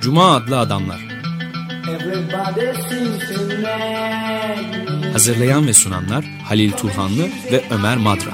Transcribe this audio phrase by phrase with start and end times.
[0.00, 1.00] Cuma adlı adamlar.
[5.12, 8.30] Hazırlayan ve sunanlar Halil Turhanlı ve Ömer Madra.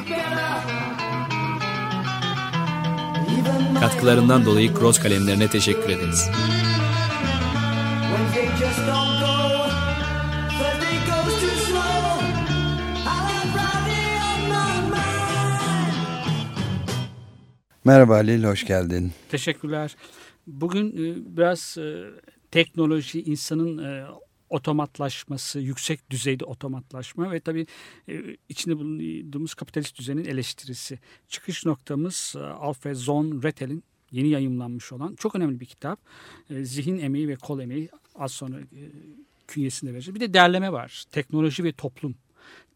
[3.80, 6.30] Katkılarından dolayı Cross kalemlerine teşekkür ederiz.
[8.10, 9.57] Wednesday just don't go.
[17.88, 19.12] Merhaba Halil, hoş geldin.
[19.28, 19.96] Teşekkürler.
[20.46, 22.04] Bugün e, biraz e,
[22.50, 24.06] teknoloji, insanın e,
[24.50, 27.66] otomatlaşması, yüksek düzeyde otomatlaşma ve tabii
[28.48, 30.98] içinde bulunduğumuz kapitalist düzenin eleştirisi.
[31.28, 36.00] Çıkış noktamız Alfred Zon Rettel'in yeni yayımlanmış olan çok önemli bir kitap.
[36.50, 38.56] Zihin emeği ve kol emeği az sonra
[39.46, 40.14] künyesinde vereceğiz.
[40.14, 41.04] Bir de derleme var.
[41.12, 42.14] Teknoloji ve toplum.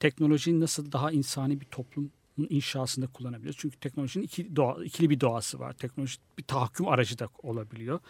[0.00, 3.60] Teknolojinin nasıl daha insani bir toplum inşasında kullanabiliyoruz.
[3.60, 5.72] Çünkü teknolojinin iki doğa, ikili bir doğası var.
[5.72, 8.00] Teknoloji bir tahakküm aracı da olabiliyor.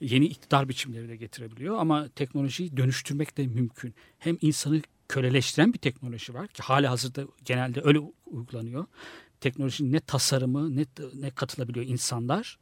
[0.00, 3.94] Yeni iktidar biçimleri de getirebiliyor ama teknolojiyi dönüştürmek de mümkün.
[4.18, 8.84] Hem insanı köleleştiren bir teknoloji var ki hali hazırda genelde öyle uygulanıyor.
[9.40, 12.58] Teknolojinin ne tasarımı ne, ne katılabiliyor insanlar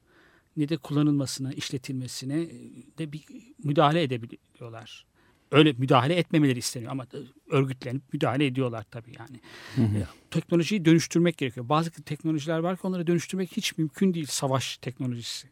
[0.56, 2.48] ne de kullanılmasına, işletilmesine
[2.98, 3.24] de bir
[3.64, 5.06] müdahale edebiliyorlar
[5.54, 7.06] öyle müdahale etmemeleri isteniyor ama
[7.54, 9.40] örgütlenip müdahale ediyorlar tabii yani.
[9.76, 10.06] Hı hı.
[10.30, 11.68] Teknolojiyi dönüştürmek gerekiyor.
[11.68, 14.26] Bazı teknolojiler var ki onları dönüştürmek hiç mümkün değil.
[14.26, 15.48] Savaş teknolojisi.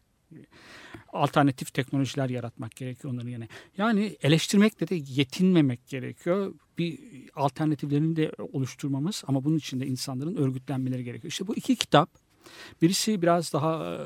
[1.13, 3.47] Alternatif teknolojiler yaratmak gerekiyor onların yerine.
[3.77, 6.53] Yani eleştirmekle de yetinmemek gerekiyor.
[6.77, 6.99] Bir
[7.35, 11.31] alternatiflerini de oluşturmamız ama bunun için de insanların örgütlenmeleri gerekiyor.
[11.31, 12.09] İşte bu iki kitap
[12.81, 13.99] birisi biraz daha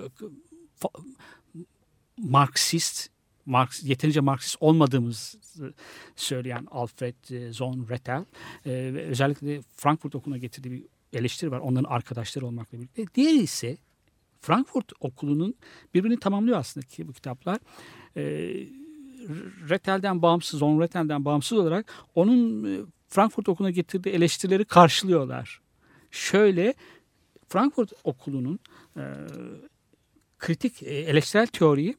[2.17, 3.09] Marksist
[3.47, 5.39] Marx, yeterince Marksist olmadığımızı
[6.15, 8.25] söyleyen Alfred e, Zon Rettel
[8.65, 8.71] e,
[9.09, 13.05] özellikle Frankfurt Okulu'na getirdiği bir eleştiri var onların arkadaşları olmakla birlikte.
[13.15, 13.77] Diğeri ise
[14.41, 15.55] Frankfurt Okulu'nun
[15.93, 17.59] birbirini tamamlıyor aslında ki bu kitaplar.
[18.17, 18.23] E,
[19.69, 25.61] Rettel'den bağımsız, Zon Rettel'den bağımsız olarak onun e, Frankfurt Okulu'na getirdiği eleştirileri karşılıyorlar.
[26.11, 26.73] Şöyle
[27.49, 28.59] Frankfurt Okulu'nun
[28.97, 29.03] e,
[30.39, 31.95] kritik e, eleştirel teoriyi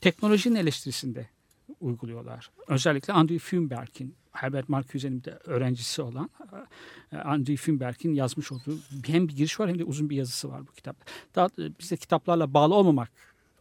[0.00, 1.28] teknolojinin eleştirisinde
[1.80, 2.50] uyguluyorlar.
[2.68, 6.30] Özellikle Andrew Fünberg'in Herbert Marcuse'nin de öğrencisi olan
[7.12, 10.66] e, Andrew Fünberg'in yazmış olduğu hem bir giriş var hem de uzun bir yazısı var
[10.66, 11.12] bu kitapta.
[11.34, 11.48] Daha
[11.80, 13.10] biz de kitaplarla bağlı olmamak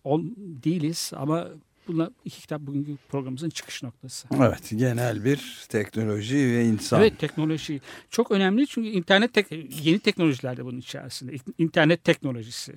[0.04, 1.48] ol, değiliz ama
[1.88, 4.28] Bunlar iki kitap bugünkü programımızın çıkış noktası.
[4.38, 7.00] Evet genel bir teknoloji ve insan.
[7.00, 9.52] Evet teknoloji çok önemli çünkü internet tek,
[9.86, 11.36] yeni teknolojiler de bunun içerisinde.
[11.58, 12.74] İnternet teknolojisi.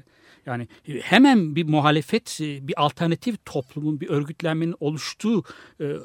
[0.48, 0.68] Yani
[1.02, 5.44] hemen bir muhalefet, bir alternatif toplumun, bir örgütlenmenin oluştuğu
[5.80, 5.96] e,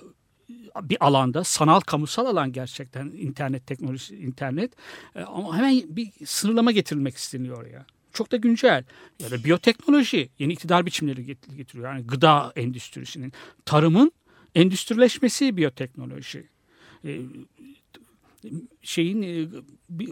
[0.82, 4.72] bir alanda sanal kamusal alan gerçekten internet teknolojisi internet
[5.16, 8.84] e, ama hemen bir sınırlama getirilmek isteniyor oraya çok da güncel.
[9.20, 11.94] Ya da biyoteknoloji yeni iktidar biçimleri getiriyor.
[11.94, 13.34] Yani gıda endüstrisinin,
[13.66, 14.12] tarımın
[14.56, 16.50] endüstrileşmesi biyoteknoloji.
[18.82, 19.48] Şeyin e,
[19.90, 20.12] bir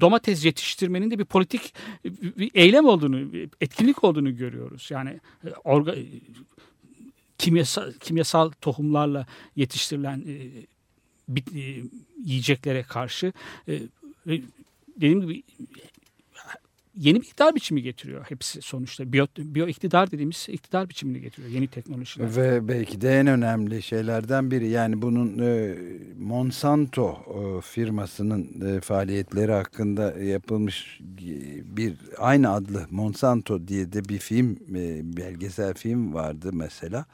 [0.00, 1.74] domates yetiştirmenin de bir politik
[2.04, 4.88] bir eylem olduğunu, bir etkinlik olduğunu görüyoruz.
[4.90, 5.94] Yani e, orga,
[7.38, 10.36] kimyasal, kimyasal tohumlarla yetiştirilen e,
[11.28, 11.48] bit,
[12.24, 13.32] yiyeceklere karşı
[14.96, 15.42] dediğim gibi
[16.94, 19.12] yeni bir iktidar biçimi getiriyor hepsi sonuçta.
[19.12, 22.36] Biyo, biyo iktidar dediğimiz iktidar biçimini getiriyor yeni teknolojiler.
[22.36, 25.74] Ve belki de en önemli şeylerden biri yani bunun e,
[26.18, 31.00] Monsanto e, firmasının e, faaliyetleri hakkında yapılmış
[31.64, 37.06] bir aynı adlı Monsanto diye de bir film e, belgesel film vardı mesela.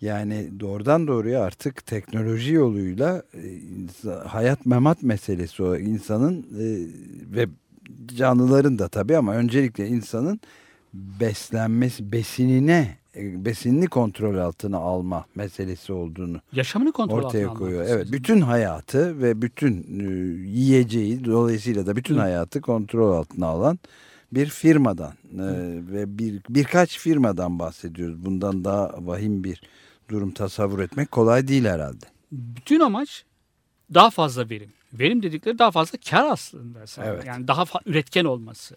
[0.00, 6.66] Yani doğrudan doğruya artık teknoloji yoluyla e, hayat memat meselesi o insanın e,
[7.36, 7.48] ve
[8.16, 10.40] canlıların da tabii ama öncelikle insanın
[10.94, 17.84] beslenmesi, besinine besinini kontrol altına alma meselesi olduğunu yaşamını kontrol ortaya koyuyor.
[17.88, 20.04] Evet, bütün hayatı ve bütün e,
[20.48, 23.78] yiyeceği dolayısıyla da bütün hayatı kontrol altına alan
[24.32, 25.46] bir firmadan e,
[25.92, 28.24] ve bir birkaç firmadan bahsediyoruz.
[28.24, 29.62] Bundan daha vahim bir
[30.10, 32.06] durum tasavvur etmek kolay değil herhalde.
[32.32, 33.24] Bütün amaç
[33.94, 36.78] daha fazla verim verim dedikleri daha fazla kar aslında.
[36.98, 37.26] Evet.
[37.26, 38.76] Yani daha üretken olması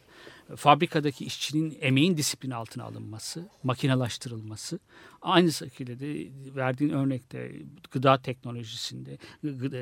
[0.55, 4.79] fabrikadaki işçinin emeğin disiplin altına alınması, makinalaştırılması,
[5.21, 7.51] aynı şekilde de verdiğin örnekte
[7.91, 9.77] gıda teknolojisinde gıda,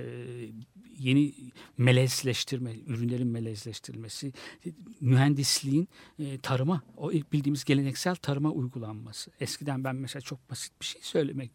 [0.97, 1.33] yeni
[1.77, 4.33] melezleştirme, ürünlerin melezleştirilmesi,
[5.01, 5.89] mühendisliğin
[6.19, 9.31] e, tarıma, o bildiğimiz geleneksel tarıma uygulanması.
[9.39, 11.51] Eskiden ben mesela çok basit bir şey söylemek,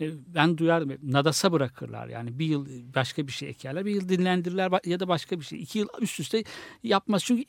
[0.00, 4.70] e, ben duyardım nadasa bırakırlar yani bir yıl başka bir şey ekerler, bir yıl dinlendirirler
[4.84, 5.62] ya da başka bir şey.
[5.62, 6.44] iki yıl üst üste
[6.82, 7.44] yapmaz çünkü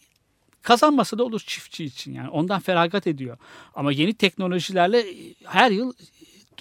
[0.61, 3.37] kazanmasa da olur çiftçi için yani ondan feragat ediyor.
[3.75, 5.93] Ama yeni teknolojilerle e, her yıl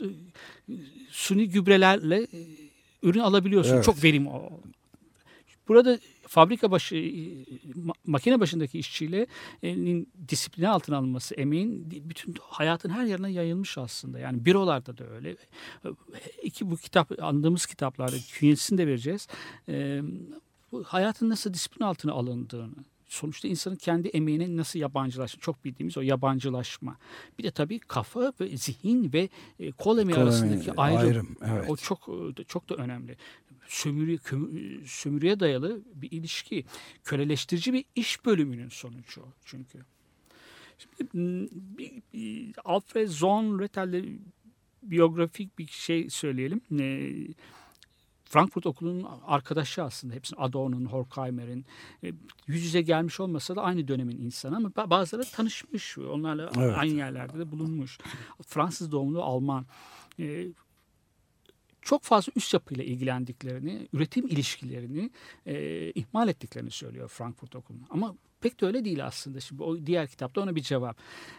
[0.01, 0.05] e,
[1.11, 2.47] suni gübrelerle e,
[3.03, 3.75] ürün alabiliyorsun.
[3.75, 3.85] Evet.
[3.85, 4.61] Çok verim o.
[5.69, 9.27] Burada fabrika başı ma- makine başındaki işçiyle
[9.63, 9.77] e,
[10.29, 14.19] disiplini altına alınması, emeğin bütün hayatın her yerine yayılmış aslında.
[14.19, 15.37] Yani bürolarda da öyle.
[16.43, 19.29] İki bu kitap andığımız kitaplarda künyesini de vereceğiz.
[20.73, 22.75] Bu hayatın nasıl disiplin altına alındığını,
[23.09, 26.99] sonuçta insanın kendi emeğine nasıl yabancılaşma, çok bildiğimiz o yabancılaşma.
[27.39, 29.29] Bir de tabii kafa ve zihin ve
[29.61, 31.01] e, kol emeği Kol arasındaki emeği, ayrım.
[31.01, 31.71] ayrım, evet.
[31.71, 32.09] O çok
[32.49, 33.17] çok da önemli.
[33.69, 34.19] Sömürü,
[34.87, 36.65] sömürüye dayalı bir ilişki,
[37.05, 39.79] köleleştirici bir iş bölümünün sonucu çünkü.
[40.79, 41.49] Şimdi,
[42.65, 44.05] Alfred Zorn Rettel'de
[44.83, 46.61] biyografik bir şey söyleyelim.
[48.29, 50.15] Frankfurt Okulu'nun arkadaşı aslında.
[50.15, 51.65] Hepsinin Adorno'nun, Horkheimer'in
[52.05, 52.13] e,
[52.47, 55.99] yüz yüze gelmiş olmasa da aynı dönemin insanı ama ba- bazıları tanışmış.
[55.99, 56.79] Onlarla Evet.
[56.79, 57.99] aynı yerlerde de bulunmuş.
[58.47, 59.67] Fransız doğumlu Alman.
[60.19, 60.47] E,
[61.83, 65.11] çok fazla üst yapıyla ilgilendiklerini, üretim ilişkilerini
[65.47, 67.87] e, ihmal ettiklerini söylüyor Frankfurt Okulu'nun.
[67.91, 69.41] Ama pek de öyle değil aslında.
[69.41, 70.99] Şimdi o diğer kitapta ona bir cevap.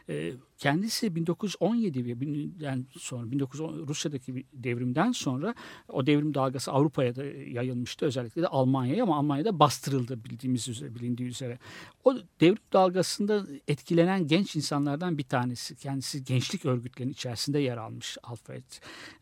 [0.10, 5.56] E, kendisi 1917 ve bin- yani sonra 1910 Rusya'daki bir devrimden sonra
[5.88, 8.06] o devrim dalgası Avrupa'ya da yayılmıştı.
[8.06, 11.58] Özellikle de Almanya'ya ama Almanya'da bastırıldı bildiğimiz üzere, bilindiği üzere.
[12.04, 15.76] O devrim dalgasında etkilenen genç insanlardan bir tanesi.
[15.76, 18.64] Kendisi gençlik örgütlerinin içerisinde yer almış Alfred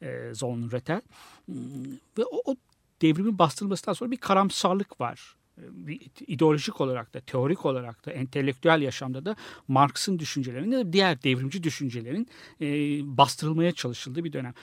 [0.01, 1.01] e, Zorn Rettel.
[1.45, 1.56] Hmm,
[2.18, 2.56] Ve o, o
[3.01, 5.35] devrimin bastırılmasından sonra bir karamsarlık var.
[6.27, 9.36] İdeolojik olarak da, teorik olarak da, entelektüel yaşamda da
[9.68, 12.27] Marx'ın düşüncelerinin da diğer devrimci düşüncelerin
[13.18, 14.54] bastırılmaya çalışıldığı bir dönem.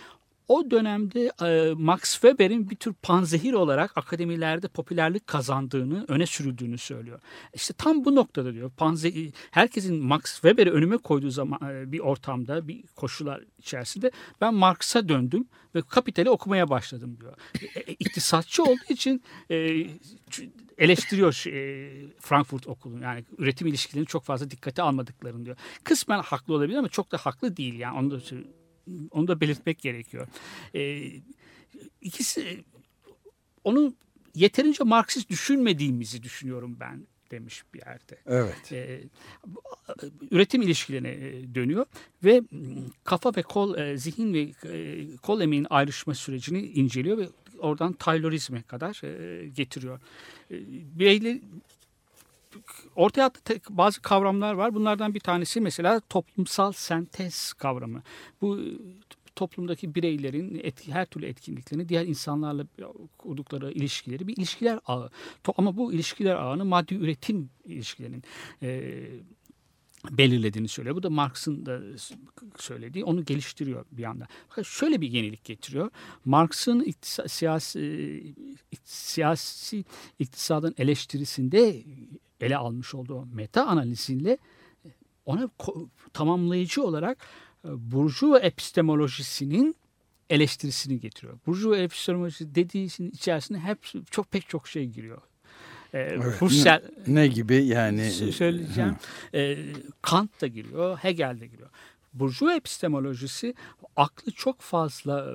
[0.48, 7.20] O dönemde e, Max Weber'in bir tür panzehir olarak akademilerde popülerlik kazandığını, öne sürüldüğünü söylüyor.
[7.54, 8.70] İşte tam bu noktada diyor.
[8.70, 14.10] Panzehir, herkesin Max Weber'i önüme koyduğu zaman e, bir ortamda, bir koşullar içerisinde
[14.40, 17.34] ben Marx'a döndüm ve Kapital'i okumaya başladım diyor.
[17.74, 19.22] E, e, iktisatçı olduğu için
[20.78, 21.32] eleştiriyor
[22.20, 23.02] Frankfurt Okulu'nu.
[23.02, 25.56] Yani üretim ilişkilerini çok fazla dikkate almadıklarını diyor.
[25.84, 27.98] Kısmen haklı olabilir ama çok da haklı değil yani.
[27.98, 28.20] Onu da
[29.10, 30.26] onu da belirtmek gerekiyor.
[30.74, 31.12] Ee,
[32.00, 32.64] ikisi
[33.64, 33.94] onu
[34.34, 38.18] yeterince Marksist düşünmediğimizi düşünüyorum ben demiş bir yerde.
[38.26, 38.72] Evet.
[39.46, 39.60] Bu,
[40.30, 41.86] üretim ilişkilerine e, dönüyor
[42.24, 42.42] ve
[43.04, 47.28] kafa ve kol, e, zihin ve e, kol emeğin ayrışma sürecini inceliyor ve
[47.58, 50.00] oradan Taylorizme kadar e, getiriyor.
[50.50, 50.56] E,
[52.96, 54.74] ortaya attığı bazı kavramlar var.
[54.74, 58.02] Bunlardan bir tanesi mesela toplumsal sentez kavramı.
[58.40, 58.60] Bu
[59.36, 62.66] toplumdaki bireylerin etki, her türlü etkinliklerini diğer insanlarla
[63.18, 65.10] kurdukları ilişkileri bir ilişkiler ağı.
[65.56, 68.22] Ama bu ilişkiler ağını maddi üretim ilişkilerinin
[68.62, 69.02] e,
[70.10, 70.96] belirlediğini söylüyor.
[70.96, 71.80] Bu da Marx'ın da
[72.58, 73.04] söylediği.
[73.04, 74.26] Onu geliştiriyor bir anda.
[74.48, 75.90] Fakat şöyle bir yenilik getiriyor.
[76.24, 77.80] Marx'ın iktisa- siyasi,
[78.72, 79.84] e, siyasi
[80.18, 81.82] iktisadın eleştirisinde
[82.40, 84.38] ele almış olduğu meta analiziyle
[85.26, 87.18] ona ko- tamamlayıcı olarak
[87.64, 89.76] e, Burjuva epistemolojisinin
[90.30, 91.38] eleştirisini getiriyor.
[91.46, 93.78] Burjuva epistemolojisi dediği işin içerisine hep
[94.10, 95.22] çok pek çok şey giriyor.
[95.94, 96.42] Ee, Evet.
[96.42, 98.10] Husserl, Ne gibi yani?
[98.10, 98.96] Söyleyeceğim.
[99.34, 99.58] Ee,
[100.02, 101.70] Kant da giriyor, Hegel de giriyor.
[102.12, 103.54] Burjuva epistemolojisi
[103.96, 105.34] aklı çok fazla e,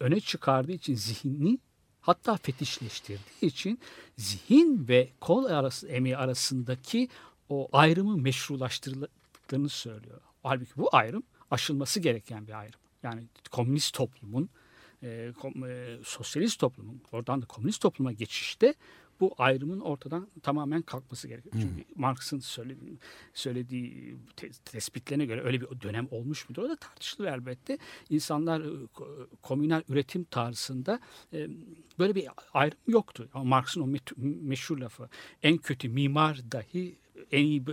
[0.00, 1.58] öne çıkardığı için zihni
[2.04, 3.78] hatta fetişleştirdiği için
[4.18, 7.08] zihin ve kol arası emeği arasındaki
[7.48, 10.20] o ayrımı meşrulaştırıldığını söylüyor.
[10.42, 12.80] Halbuki bu ayrım aşılması gereken bir ayrım.
[13.02, 14.48] Yani komünist toplumun
[15.02, 18.74] e, kom- e, sosyalist toplumun oradan da komünist topluma geçişte
[19.20, 21.54] bu ayrımın ortadan tamamen kalkması gerekiyor.
[21.60, 22.98] Çünkü Marx'ın söylediği,
[23.34, 26.62] söylediği te- tespitlerine göre öyle bir dönem olmuş mudur?
[26.62, 27.78] O da tartışılır elbette.
[28.10, 31.00] İnsanlar e, ko- komünel üretim tarzında
[31.32, 31.48] e,
[31.98, 33.28] böyle bir ayrım yoktu.
[33.34, 35.08] Ama Marx'ın o meşhur lafı
[35.42, 36.98] en kötü mimar dahi
[37.32, 37.64] en iyi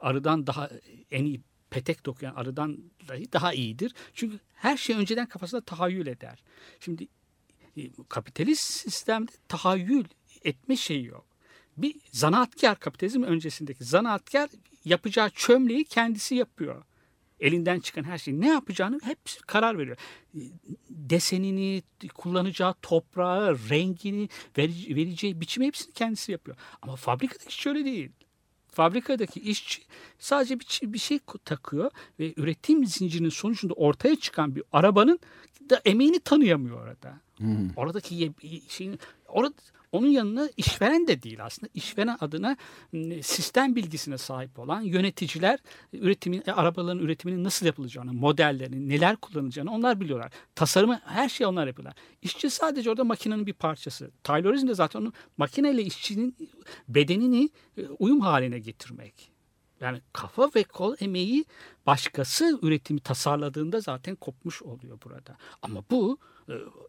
[0.00, 0.70] arıdan daha
[1.10, 1.40] en iyi
[1.70, 2.78] petek dokuyan arıdan
[3.08, 3.94] dahi daha iyidir.
[4.14, 6.42] Çünkü her şey önceden kafasında tahayyül eder.
[6.80, 7.08] Şimdi
[8.08, 10.04] kapitalist sistemde tahayyül
[10.44, 11.24] etme şeyi yok.
[11.76, 14.50] Bir zanaatkar kapitalizm öncesindeki zanaatkar
[14.84, 16.82] yapacağı çömleği kendisi yapıyor.
[17.40, 19.96] Elinden çıkan her şeyi ne yapacağını hep karar veriyor.
[20.90, 21.82] Desenini,
[22.14, 24.28] kullanacağı toprağı, rengini,
[24.58, 26.56] vere- vereceği biçimi hepsini kendisi yapıyor.
[26.82, 28.10] Ama fabrikadaki şöyle değil.
[28.72, 29.82] Fabrikadaki işçi
[30.18, 35.18] sadece bir, şey- bir şey takıyor ve üretim zincirinin sonucunda ortaya çıkan bir arabanın
[35.70, 37.20] da emeğini tanıyamıyor orada.
[37.76, 39.54] Oradaki ye- şeyin orada
[39.92, 41.70] Onun yanına işveren de değil aslında.
[41.74, 42.56] İşveren adına
[42.92, 45.58] m, sistem bilgisine sahip olan yöneticiler
[45.92, 50.32] üretimin, e, arabaların üretiminin nasıl yapılacağını, modellerini, neler kullanılacağını onlar biliyorlar.
[50.54, 51.94] Tasarımı her şeyi onlar yapıyorlar.
[52.22, 54.10] İşçi sadece orada makinenin bir parçası.
[54.22, 56.36] Taylorizm de zaten onu makineyle işçinin
[56.88, 59.30] bedenini e, uyum haline getirmek.
[59.80, 61.44] Yani kafa ve kol emeği
[61.86, 65.36] başkası üretimi tasarladığında zaten kopmuş oluyor burada.
[65.62, 66.18] Ama bu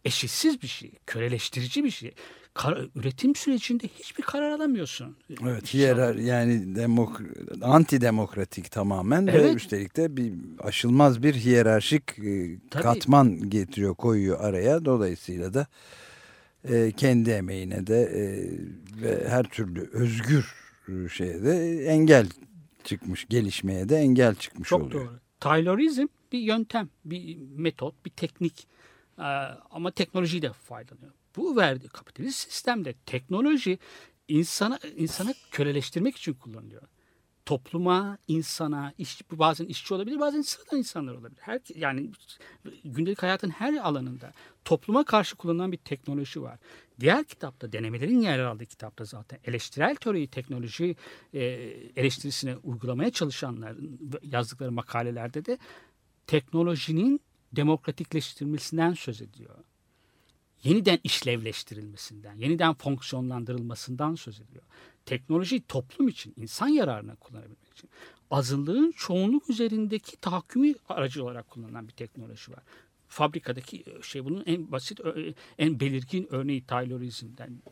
[0.04, 2.14] eşitsiz bir şey, köleleştirici bir şey.
[2.54, 5.16] Kar- üretim sürecinde hiçbir karar alamıyorsun.
[5.42, 7.20] Evet, İşçi hiyerar yani demok
[7.62, 9.56] antidemokratik tamamen ve Evet.
[9.56, 12.82] üstelik de bir aşılmaz bir hiyerarşik e, Tabii.
[12.82, 14.84] katman getiriyor, koyuyor araya.
[14.84, 15.66] Dolayısıyla da
[16.64, 18.22] e, kendi emeğine de e,
[19.02, 20.54] ve her türlü özgür
[20.88, 22.26] e, şeye de engel
[22.84, 25.00] çıkmış, gelişmeye de engel çıkmış Çok oluyor.
[25.04, 25.20] doğru.
[25.40, 28.66] Taylorizm bir yöntem, bir metot, bir teknik
[29.18, 29.22] Ee,
[29.70, 31.12] ama teknolojiyi de faydalanıyor.
[31.36, 33.78] Bu verdiği kapitalist sistemde teknoloji
[34.28, 36.82] insana insana köleleştirmek için kullanılıyor.
[37.46, 41.40] Topluma, insana, iş, bazen işçi olabilir, bazen sıradan insanlar olabilir.
[41.40, 42.10] Her, yani
[42.84, 44.32] gündelik hayatın her alanında
[44.64, 46.58] topluma karşı kullanılan bir teknoloji var.
[47.00, 50.96] Diğer kitapta, denemelerin yer aldığı kitapta zaten eleştirel teoriyi teknoloji
[51.34, 51.40] e,
[51.96, 55.58] eleştirisine uygulamaya çalışanların yazdıkları makalelerde de
[56.26, 57.20] teknolojinin
[57.52, 59.54] demokratikleştirilmesinden söz ediyor.
[60.64, 64.62] Yeniden işlevleştirilmesinden, yeniden fonksiyonlandırılmasından söz ediyor.
[65.06, 67.90] Teknoloji toplum için, insan yararına kullanabilmek için.
[68.30, 72.62] Azınlığın çoğunluk üzerindeki tahakkümü aracı olarak kullanılan bir teknoloji var.
[73.08, 77.62] Fabrikadaki şey bunun en basit, ö- en belirgin örneği Taylorizm'den.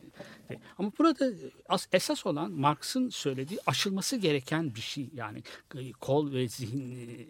[0.77, 1.31] Ama burada
[1.69, 5.09] as- esas olan Marx'ın söylediği aşılması gereken bir şey.
[5.13, 5.43] Yani
[5.99, 7.27] kol ve zihin e,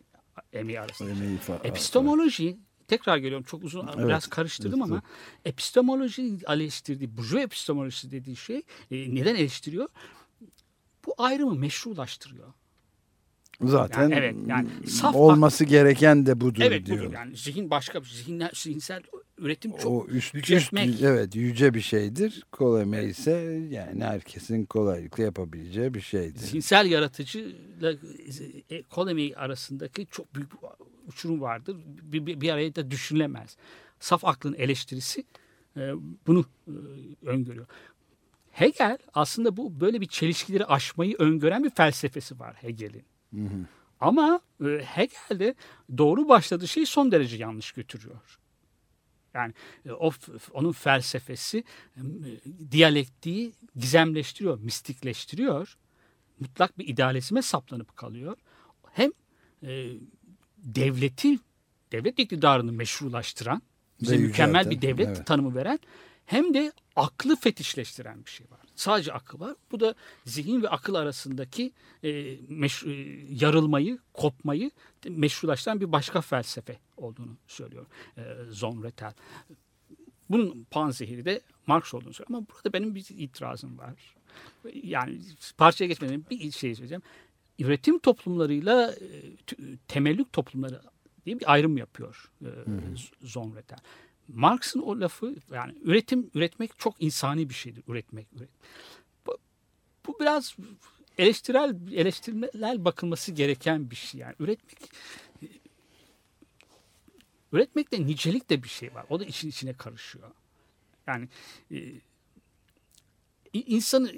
[0.59, 1.09] emeği arasında.
[1.09, 2.57] Emeği Epistemoloji
[2.89, 5.01] tekrar geliyorum çok uzun Evet, biraz karıştırdım ama
[5.45, 8.57] epistemoloji eleştirdiği burjuva epistemolojisi dediği şey
[8.91, 9.87] e, neden eleştiriyor?
[11.05, 12.53] Bu ayrımı meşrulaştırıyor.
[13.63, 16.99] Zaten Yani evet, yani saf olması gereken de budur evet diyor.
[17.05, 19.03] budur yani zihin başka bir zihinler, zihinsel
[19.37, 20.89] üretim çok o üst, yüceltmek.
[20.89, 22.43] üst- evet yüce bir şeydir.
[22.51, 23.31] Kol emeği ise
[23.69, 26.39] yani herkesin kolaylıkla yapabileceği bir şeydir.
[26.39, 27.93] zihinsel yaratıcıyla
[28.69, 30.51] e, kol emeği arasındaki çok büyük
[31.09, 31.77] uçurum vardır.
[31.85, 33.57] Bir, bir, bir araya da düşünülemez.
[33.99, 35.23] Saf aklın eleştirisi
[35.77, 35.93] e,
[36.27, 36.71] bunu e,
[37.25, 37.65] öngörüyor.
[38.51, 43.05] Hegel aslında bu böyle bir çelişkileri aşmayı öngören bir felsefesi var Hegel'in.
[43.99, 45.55] Ama e, Hegel'de
[45.97, 48.39] doğru başladığı şey son derece yanlış götürüyor.
[49.33, 49.53] Yani
[49.85, 50.11] e, o
[50.53, 51.63] onun felsefesi
[51.97, 52.01] e,
[52.71, 55.77] diyalektiği gizemleştiriyor, mistikleştiriyor.
[56.39, 58.37] Mutlak bir idealizme saplanıp kalıyor.
[58.91, 59.11] Hem
[59.63, 59.93] e,
[60.63, 61.39] devleti,
[61.91, 63.61] devlet iktidarını meşrulaştıran,
[64.01, 65.27] bize mükemmel yücelten, bir devlet evet.
[65.27, 65.79] tanımı veren
[66.25, 68.59] hem de aklı fetişleştiren bir şey var.
[68.75, 69.55] Sadece akıl var.
[69.71, 71.71] Bu da zihin ve akıl arasındaki
[72.03, 74.71] e, meşru- e, yarılmayı, kopmayı
[75.09, 77.85] meşrulaştıran bir başka felsefe olduğunu söylüyor
[78.17, 79.13] e, Zonretel.
[80.29, 82.37] Bunun panzehiri de Marx olduğunu söylüyor.
[82.37, 84.15] Ama burada benim bir itirazım var.
[84.83, 85.19] Yani
[85.57, 87.03] parçaya geçmeden bir şey söyleyeceğim.
[87.59, 88.97] Üretim toplumlarıyla e,
[89.87, 90.81] temellük toplumları
[91.25, 92.49] diye bir ayrım yapıyor e,
[93.21, 93.79] Zonretel.
[94.27, 97.83] Marx'ın o lafı yani üretim üretmek çok insani bir şeydir.
[97.87, 98.27] Üretmek.
[98.37, 98.49] üret.
[99.25, 99.37] Bu,
[100.07, 100.55] bu biraz
[101.17, 104.21] eleştirel eleştirmeler bakılması gereken bir şey.
[104.21, 104.91] Yani üretmek
[107.53, 109.05] üretmekte nicelik de bir şey var.
[109.09, 110.31] O da için içine karışıyor.
[111.07, 111.27] Yani
[111.71, 111.77] e,
[113.53, 114.11] insanı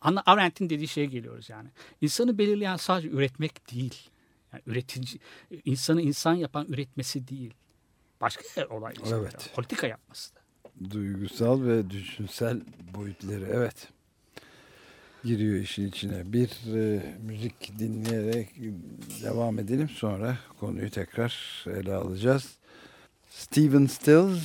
[0.00, 1.68] Hannah Arendt'in dediği şeye geliyoruz yani.
[2.00, 4.10] İnsanı belirleyen sadece üretmek değil.
[4.52, 5.18] Yani üretici
[5.64, 7.54] insanı insan yapan üretmesi değil.
[8.20, 8.94] Başka olay.
[9.02, 9.16] işte.
[9.16, 9.50] Evet.
[9.54, 10.40] Politika yapması da.
[10.90, 12.60] Duygusal ve düşünsel
[12.94, 13.88] boyutları evet
[15.24, 16.32] giriyor işin içine.
[16.32, 18.48] Bir e, müzik dinleyerek
[19.22, 22.56] devam edelim sonra konuyu tekrar ele alacağız.
[23.30, 24.42] Stephen Stills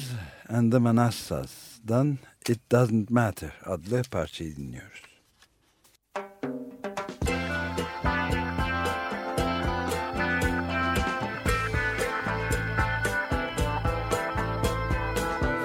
[0.50, 2.18] and the Manassas'dan
[2.48, 5.04] It Doesn't Matter adlı parçayı dinliyoruz.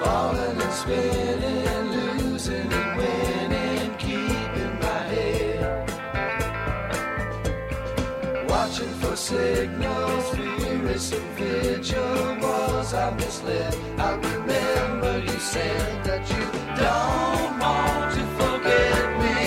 [0.03, 5.89] Falling and spinning, losing and winning, keeping my head.
[8.49, 10.35] Watching for signals,
[11.37, 12.37] vigil.
[12.41, 13.75] Was I misled?
[13.97, 14.94] I remember
[15.45, 16.43] said that you
[16.75, 19.43] don't want to forget me.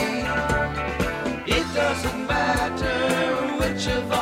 [1.57, 4.17] It doesn't matter which of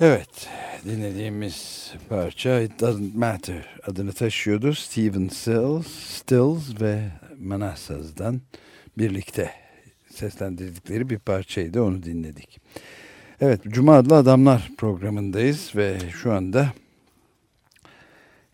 [0.00, 0.48] Evet,
[0.84, 4.74] dinlediğimiz parça It Doesn't Matter adını taşıyordu.
[4.74, 7.02] Steven Stills, Stills ve
[7.40, 8.40] Manassas'dan
[8.98, 9.50] birlikte
[10.10, 11.82] seslendirdikleri bir parçaydı.
[11.82, 12.60] Onu dinledik.
[13.40, 16.72] Evet, Cuma adlı Adamlar programındayız ve şu anda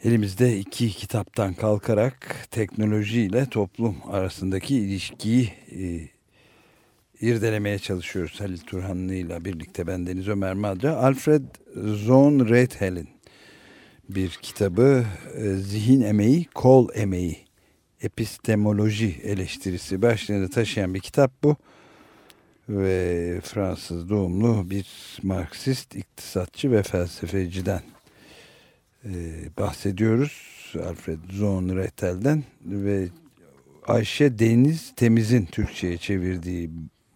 [0.05, 6.14] elimizde iki kitaptan kalkarak teknolojiyle toplum arasındaki ilişkiyi e,
[7.21, 10.97] irdelemeye çalışıyoruz Halil Turhanlı ile birlikte ben Deniz Ömer Madra.
[10.97, 11.43] Alfred
[11.77, 13.09] Zon Redhel'in
[14.09, 17.39] bir kitabı e, Zihin Emeği, Kol Emeği,
[18.01, 21.57] Epistemoloji eleştirisi başlığını taşıyan bir kitap bu.
[22.69, 27.83] Ve Fransız doğumlu bir Marksist, iktisatçı ve felsefeciden
[29.05, 29.11] e,
[29.59, 30.55] bahsediyoruz.
[30.89, 33.09] Alfred Zon Redhel'den ve
[33.87, 36.71] Ayşe Deniz Temiz'in Türkçe'ye çevirdiği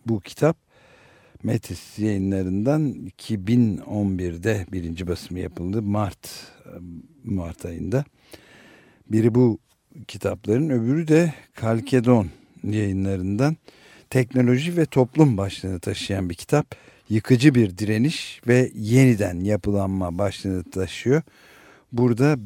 [0.09, 0.57] bu kitap
[1.43, 5.83] Metis yayınlarından 2011'de birinci basımı yapıldı.
[5.83, 6.29] Mart
[7.25, 8.05] Mart ayında.
[9.11, 9.59] Biri bu
[10.09, 12.29] kitapların öbürü de Kalkedon
[12.65, 13.57] yayınlarından
[14.11, 16.75] teknoloji ve toplum başlığını taşıyan bir kitap.
[17.09, 21.23] Yıkıcı bir direniş ve yeniden yapılanma başlığını taşıyor.
[21.93, 22.37] Burada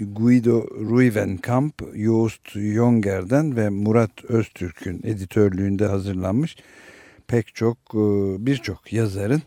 [0.00, 6.56] Guido Ruivenkamp, Joost Jonger'den ve Murat Öztürk'ün editörlüğünde hazırlanmış
[7.28, 7.98] pek çok e,
[8.46, 9.42] birçok yazarın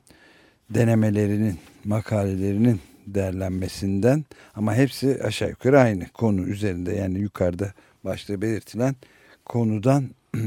[0.70, 6.96] denemelerinin, makalelerinin derlenmesinden ama hepsi aşağı yukarı aynı konu üzerinde.
[6.96, 8.96] Yani yukarıda başta belirtilen
[9.46, 10.10] konudan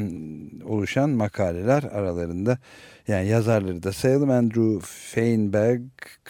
[0.65, 2.59] oluşan makaleler aralarında.
[3.09, 4.31] Yani yazarları da sayalım.
[4.31, 5.83] Andrew Feinberg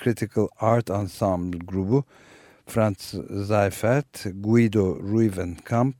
[0.02, 2.04] Critical Art Ensemble grubu
[2.66, 3.14] Franz
[3.48, 5.96] Seifert, Guido Ruivenkamp,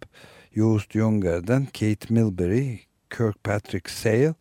[0.57, 4.35] Joost Jonger'den Kate Milbury, Kirkpatrick Sale,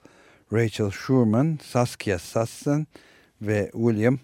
[0.54, 2.88] Rachel Schurman, Saskia Sassen
[3.42, 4.20] ve William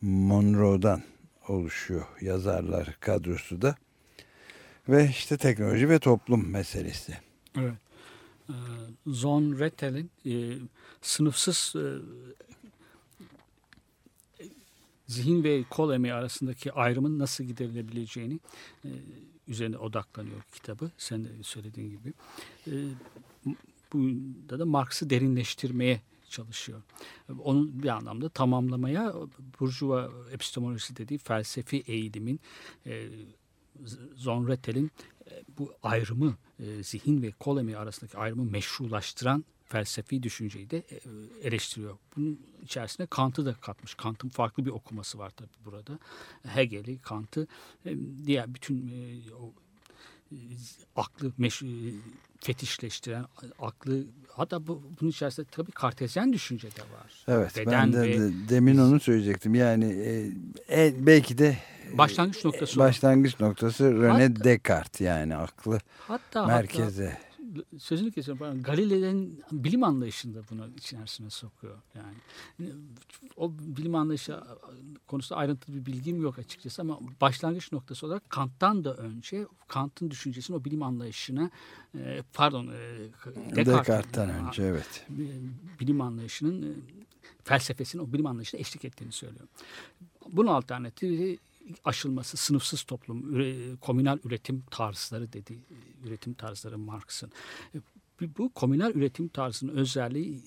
[0.00, 1.02] Monroe'dan
[1.48, 3.76] oluşuyor yazarlar kadrosu da.
[4.88, 7.18] Ve işte teknoloji ve toplum meselesi.
[7.58, 7.74] Evet.
[8.48, 8.52] Ee,
[9.06, 10.32] Zon Rettel'in e,
[11.02, 11.84] sınıfsız e,
[15.06, 18.40] zihin ve kol emeği arasındaki ayrımın nasıl giderilebileceğini
[18.84, 18.90] e,
[19.48, 20.90] üzerine odaklanıyor kitabı.
[20.98, 22.12] Sen de söylediğin gibi.
[22.66, 22.72] E,
[23.92, 26.82] bunda da Marx'ı derinleştirmeye çalışıyor.
[27.38, 29.14] Onun bir anlamda tamamlamaya
[29.60, 32.40] Burjuva epistemolojisi dediği felsefi eğilimin
[32.86, 33.08] e,
[34.16, 34.90] Zon Rettel'in
[35.30, 40.98] e, bu ayrımı e, zihin ve kol emeği arasındaki ayrımı meşrulaştıran felsefi düşünceyi de e,
[41.48, 41.96] eleştiriyor.
[42.16, 43.94] Bunun içerisine Kant'ı da katmış.
[43.94, 45.98] Kant'ın farklı bir okuması var tabii burada.
[46.46, 47.46] Hegel'i, Kant'ı,
[47.86, 47.94] e,
[48.26, 49.52] diğer bütün e, o
[50.96, 51.62] aklı meş,
[52.40, 53.24] fetişleştiren,
[53.58, 57.24] aklı hatta bu, bunun içerisinde tabii kartezyen düşünce de var.
[57.28, 59.54] Evet Beden ben de, ve- de demin onu söyleyecektim.
[59.54, 61.56] Yani e, e, belki de
[61.92, 67.18] Başlangıç noktası başlangıç noktası René Descartes yani aklı hatta, merkeze.
[67.78, 68.38] Sözünü kesiyorum.
[68.38, 68.62] pardon.
[68.62, 71.78] Galile'nin bilim anlayışını da bunu içerisine sokuyor.
[71.94, 72.72] Yani
[73.36, 74.40] o bilim anlayışı
[75.06, 80.56] konusunda ayrıntılı bir bilgim yok açıkçası ama başlangıç noktası olarak Kant'tan da önce Kant'ın düşüncesini
[80.56, 81.50] o bilim anlayışına
[81.94, 85.06] e, pardon e, Descartes'ten önce evet.
[85.80, 86.74] Bilim anlayışının e,
[87.44, 89.46] felsefesinin o bilim anlayışına eşlik ettiğini söylüyor.
[90.32, 91.38] Bunun alternatifi
[91.84, 95.58] aşılması sınıfsız toplum, üre, komünal üretim tarzları dedi.
[96.04, 97.32] Üretim tarzları Marx'ın.
[97.74, 97.78] E,
[98.38, 100.42] bu komünal üretim tarzının özelliği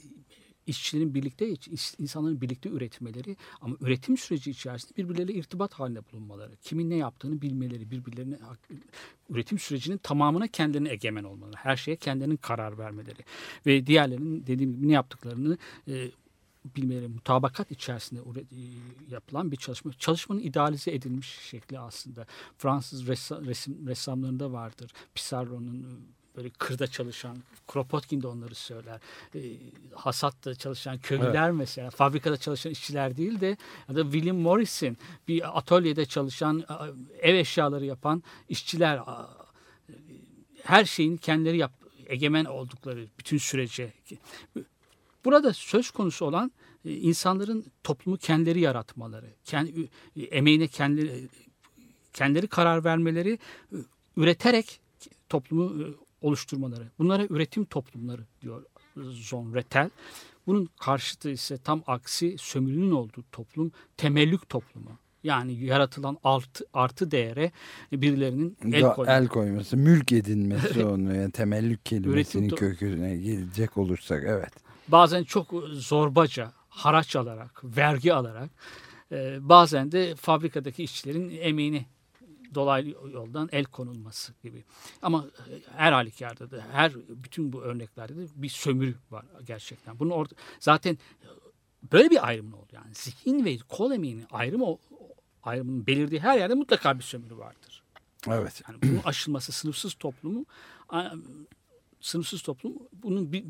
[0.67, 1.53] işçilerin birlikte,
[1.97, 7.91] insanların birlikte üretmeleri ama üretim süreci içerisinde birbirleriyle irtibat halinde bulunmaları, kimin ne yaptığını bilmeleri,
[7.91, 8.37] birbirlerine
[9.29, 13.19] üretim sürecinin tamamına kendilerine egemen olmaları, her şeye kendilerinin karar vermeleri
[13.65, 16.11] ve diğerlerinin dediğim gibi ne yaptıklarını e,
[16.75, 18.45] bilmeleri, mutabakat içerisinde e,
[19.09, 19.91] yapılan bir çalışma.
[19.93, 22.25] Çalışmanın idealize edilmiş şekli aslında.
[22.57, 24.91] Fransız resim, ressamlarında vardır.
[25.15, 25.99] Pissarro'nun
[26.37, 28.99] böyle kırda çalışan, Kropotkin de onları söyler.
[29.35, 29.39] E,
[29.93, 31.57] hasatta çalışan köylüler evet.
[31.57, 33.57] mesela, fabrikada çalışan işçiler değil de
[33.89, 36.63] ya da William Morris'in bir atölyede çalışan,
[37.19, 38.99] ev eşyaları yapan işçiler
[40.63, 41.71] her şeyin kendileri yap,
[42.05, 43.93] egemen oldukları bütün sürece.
[45.25, 46.51] Burada söz konusu olan
[46.85, 49.89] e, insanların toplumu kendileri yaratmaları, kendi,
[50.31, 51.27] emeğine kendileri,
[52.13, 53.39] kendileri karar vermeleri,
[54.17, 54.79] üreterek
[55.29, 55.85] toplumu e,
[56.21, 56.83] oluşturmaları.
[56.99, 58.63] Bunlara üretim toplumları diyor
[59.11, 59.89] Zon Retel.
[60.47, 64.99] Bunun karşıtı ise tam aksi sömürünün olduğu toplum temellük toplumu.
[65.23, 67.51] Yani yaratılan artı, artı değere
[67.91, 69.11] birilerinin el, koyması.
[69.11, 74.66] el koyması, mülk edinmesi onu yani temellük kelimesinin köküne gelecek olursak evet.
[74.87, 78.49] Bazen çok zorbaca, haraç alarak, vergi alarak
[79.11, 81.85] e, bazen de fabrikadaki işçilerin emeğini
[82.55, 84.63] dolaylı yoldan el konulması gibi.
[85.01, 89.99] Ama e, her halükarda da her bütün bu örneklerde de bir sömürü var gerçekten.
[89.99, 90.97] Bunun orada zaten
[91.91, 94.77] böyle bir ayrımın oldu yani zihin ve kol emeğinin ayrımı
[95.43, 97.83] ayrımının belirdiği her yerde mutlaka bir sömürü vardır.
[98.27, 98.61] Evet.
[98.67, 100.45] Yani bunun aşılması sınıfsız toplumu
[102.07, 103.43] sınıfsız toplum bunun bir,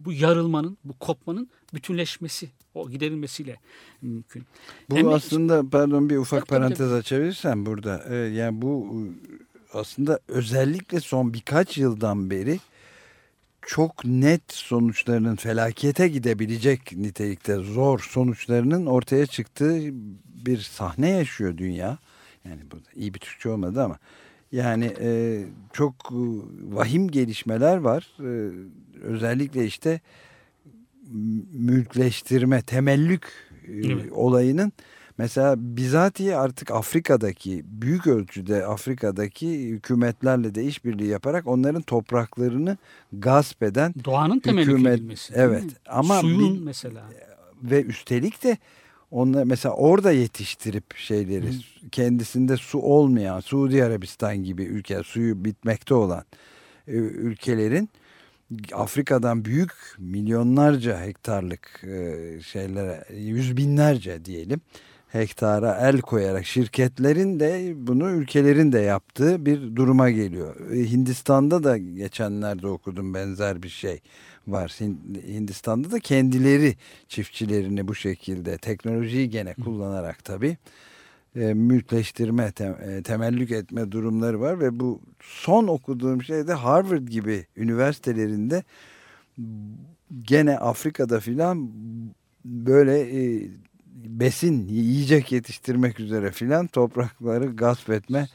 [0.00, 3.56] bu yarılmanın, bu kopmanın bütünleşmesi, o giderilmesiyle
[4.02, 4.44] mümkün.
[4.90, 6.94] Bu Hem aslında pardon bir ufak tabii, parantez tabii.
[6.94, 8.04] açabilirsem burada.
[8.10, 9.04] E, yani bu
[9.72, 12.58] aslında özellikle son birkaç yıldan beri
[13.62, 19.80] çok net sonuçlarının felakete gidebilecek nitelikte zor sonuçlarının ortaya çıktığı
[20.46, 21.98] bir sahne yaşıyor dünya.
[22.44, 23.98] Yani bu iyi bir Türkçe olmadı ama
[24.54, 25.40] yani e,
[25.72, 26.20] çok e,
[26.74, 28.08] vahim gelişmeler var.
[28.20, 28.50] E,
[29.02, 30.00] özellikle işte
[31.52, 33.26] mülkleştirme, temellük
[33.68, 34.72] e, olayının
[35.18, 42.78] mesela bizatihi artık Afrika'daki büyük ölçüde Afrika'daki hükümetlerle de işbirliği yaparak onların topraklarını
[43.12, 45.32] gasp eden doğanın temellük hükümet, edilmesi.
[45.36, 45.64] Evet.
[45.88, 47.02] Ama suyun bir, mesela
[47.62, 48.58] ve üstelik de
[49.14, 51.88] onlar mesela orada yetiştirip şeyleri Hı.
[51.92, 56.24] kendisinde su olmayan Suudi Arabistan gibi ülke suyu bitmekte olan
[56.88, 57.90] e, ülkelerin
[58.72, 64.60] Afrika'dan büyük milyonlarca hektarlık e, şeylere yüz binlerce diyelim
[65.14, 70.70] hektara el koyarak şirketlerin de bunu ülkelerin de yaptığı bir duruma geliyor.
[70.70, 74.00] E, Hindistan'da da geçenlerde okudum benzer bir şey
[74.48, 74.70] var.
[75.28, 76.76] Hindistan'da da kendileri
[77.08, 80.56] çiftçilerini bu şekilde teknolojiyi gene kullanarak tabii
[81.36, 87.08] e, mülkleştirme, tem, e, temellük etme durumları var ve bu son okuduğum şey de Harvard
[87.08, 88.62] gibi üniversitelerinde
[90.22, 91.70] gene Afrika'da filan
[92.44, 93.48] böyle e,
[93.94, 98.28] besin, yiyecek yetiştirmek üzere filan toprakları gasp etme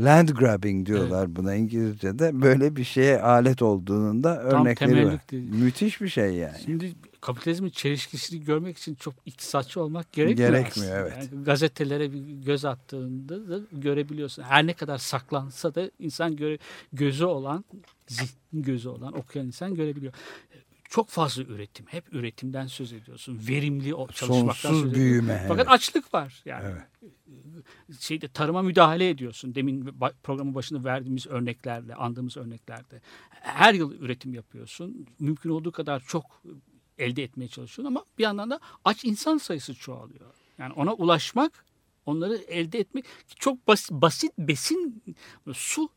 [0.00, 1.36] land grabbing diyorlar evet.
[1.36, 2.42] buna İngilizce'de.
[2.42, 5.20] Böyle bir şeye alet olduğunun da örnekleri var.
[5.30, 5.50] Değil.
[5.50, 6.58] Müthiş bir şey yani.
[6.64, 10.50] Şimdi kapitalizmin çelişkisini görmek için çok iktisatçı olmak gerekmiyor.
[10.50, 11.16] Gerekmiyor aslında.
[11.16, 11.28] evet.
[11.32, 14.42] Yani gazetelere bir göz attığında da görebiliyorsun.
[14.42, 16.58] Her ne kadar saklansa da insan göre,
[16.92, 17.64] gözü olan,
[18.06, 20.12] zihnin gözü olan okuyan insan görebiliyor
[20.94, 21.86] çok fazla üretim.
[21.86, 23.40] Hep üretimden söz ediyorsun.
[23.48, 25.44] Verimli çalışmaktan Sonsuz söz büyüme.
[25.48, 25.74] Fakat evet.
[25.74, 26.42] açlık var.
[26.44, 28.00] Yani evet.
[28.00, 29.54] şeyde tarıma müdahale ediyorsun.
[29.54, 33.00] Demin programın başında verdiğimiz örneklerle, andığımız örneklerde.
[33.30, 35.06] Her yıl üretim yapıyorsun.
[35.18, 36.42] Mümkün olduğu kadar çok
[36.98, 40.34] elde etmeye çalışıyorsun ama bir yandan da aç insan sayısı çoğalıyor.
[40.58, 41.64] Yani ona ulaşmak,
[42.06, 43.04] onları elde etmek
[43.38, 45.02] çok basit, basit besin,
[45.52, 45.88] su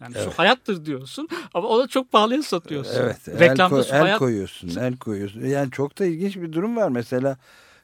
[0.00, 0.24] yani evet.
[0.24, 3.00] su hayattır diyorsun ama ona çok pahalıya satıyorsun.
[3.00, 3.28] Evet.
[3.28, 5.40] Reklamda el, koy, su el koyuyorsun, el koyuyorsun.
[5.40, 6.88] Yani çok da ilginç bir durum var.
[6.88, 7.36] Mesela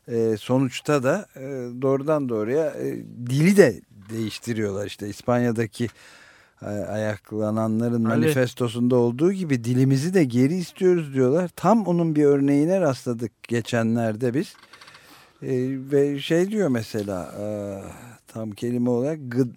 [0.08, 1.40] e, sonuçta da e,
[1.82, 2.96] doğrudan doğruya e,
[3.26, 4.86] dili de değiştiriyorlar.
[4.86, 5.88] İşte İspanya'daki
[6.62, 8.08] e, ayaklananların Öyle.
[8.08, 11.50] manifestosunda olduğu gibi dilimizi de geri istiyoruz diyorlar.
[11.56, 14.54] Tam onun bir örneğine rastladık geçenlerde biz.
[15.92, 17.44] ve şey diyor mesela e,
[18.26, 19.54] tam kelime olarak gıd,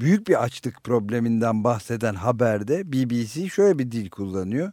[0.00, 4.72] büyük bir açlık probleminden bahseden haberde BBC şöyle bir dil kullanıyor.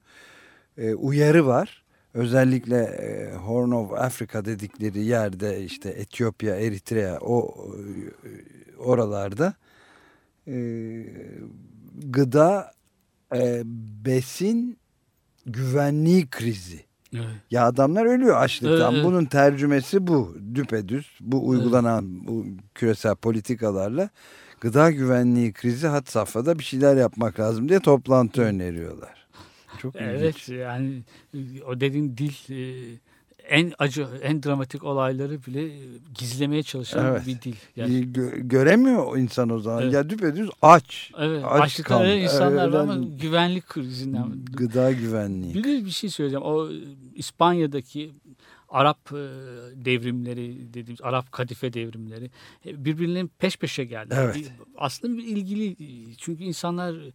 [0.78, 1.84] E, uyarı var.
[2.14, 8.32] Özellikle e, Horn of Africa dedikleri yerde işte Etiyopya, Eritrea o e,
[8.78, 9.54] oralarda
[10.48, 10.56] e,
[12.04, 12.72] gıda
[13.36, 13.62] e,
[14.06, 14.78] besin
[15.46, 16.84] güvenliği krizi.
[17.16, 17.26] Evet.
[17.52, 18.94] Ya adamlar ölüyor açlıktan.
[18.94, 20.38] Evet, Bunun tercümesi bu.
[20.56, 21.18] Düpedüz.
[21.20, 22.28] Bu uygulanan evet.
[22.28, 24.10] bu küresel politikalarla
[24.64, 29.28] gıda güvenliği krizi hat safhada bir şeyler yapmak lazım diye toplantı öneriyorlar.
[29.82, 30.50] Çok evet ilginç.
[30.50, 31.04] yani
[31.68, 32.98] o dediğin dil e,
[33.50, 35.70] en acı, en dramatik olayları bile
[36.20, 37.28] gizlemeye çalışan evet.
[37.28, 37.56] bir dil.
[37.76, 38.14] Yani.
[38.14, 39.84] Gö göremiyor insan o zaman.
[39.84, 39.94] Evet.
[39.94, 41.12] Ya düpedüz aç.
[41.20, 41.44] Evet.
[41.46, 44.46] Aç Açlıkta insanlar var ama güvenlik krizinden.
[44.54, 45.54] Gıda güvenliği.
[45.54, 46.46] Bir, bir şey söyleyeceğim.
[46.46, 46.70] O
[47.16, 48.14] İspanya'daki
[48.74, 49.16] Arap e,
[49.86, 52.32] devrimleri dediğimiz Arap kadife devrimleri
[52.66, 54.16] e, birbirlerinin peş peşe geldi.
[54.18, 54.52] Evet.
[54.78, 55.76] Aslında ilgili
[56.18, 57.12] çünkü insanlar e,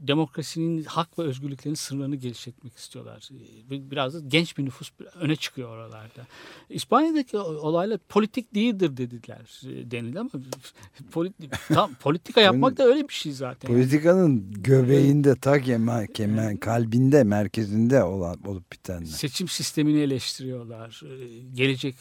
[0.00, 3.28] demokrasinin hak ve özgürlüklerin sınırlarını geliştirmek istiyorlar.
[3.70, 6.26] Biraz da genç bir nüfus öne çıkıyor oralarda.
[6.68, 10.30] İspanya'daki olaylar politik değildir dediler denildi ama
[11.10, 13.68] politik, tam, politika yapmak da öyle bir şey zaten.
[13.68, 19.06] Politikanın göbeğinde ta kemen, kemen kalbinde merkezinde olan olup bitenler.
[19.06, 21.02] Seçim sistemini eleştiriyor diyorlar.
[21.04, 21.96] Ee, gelecek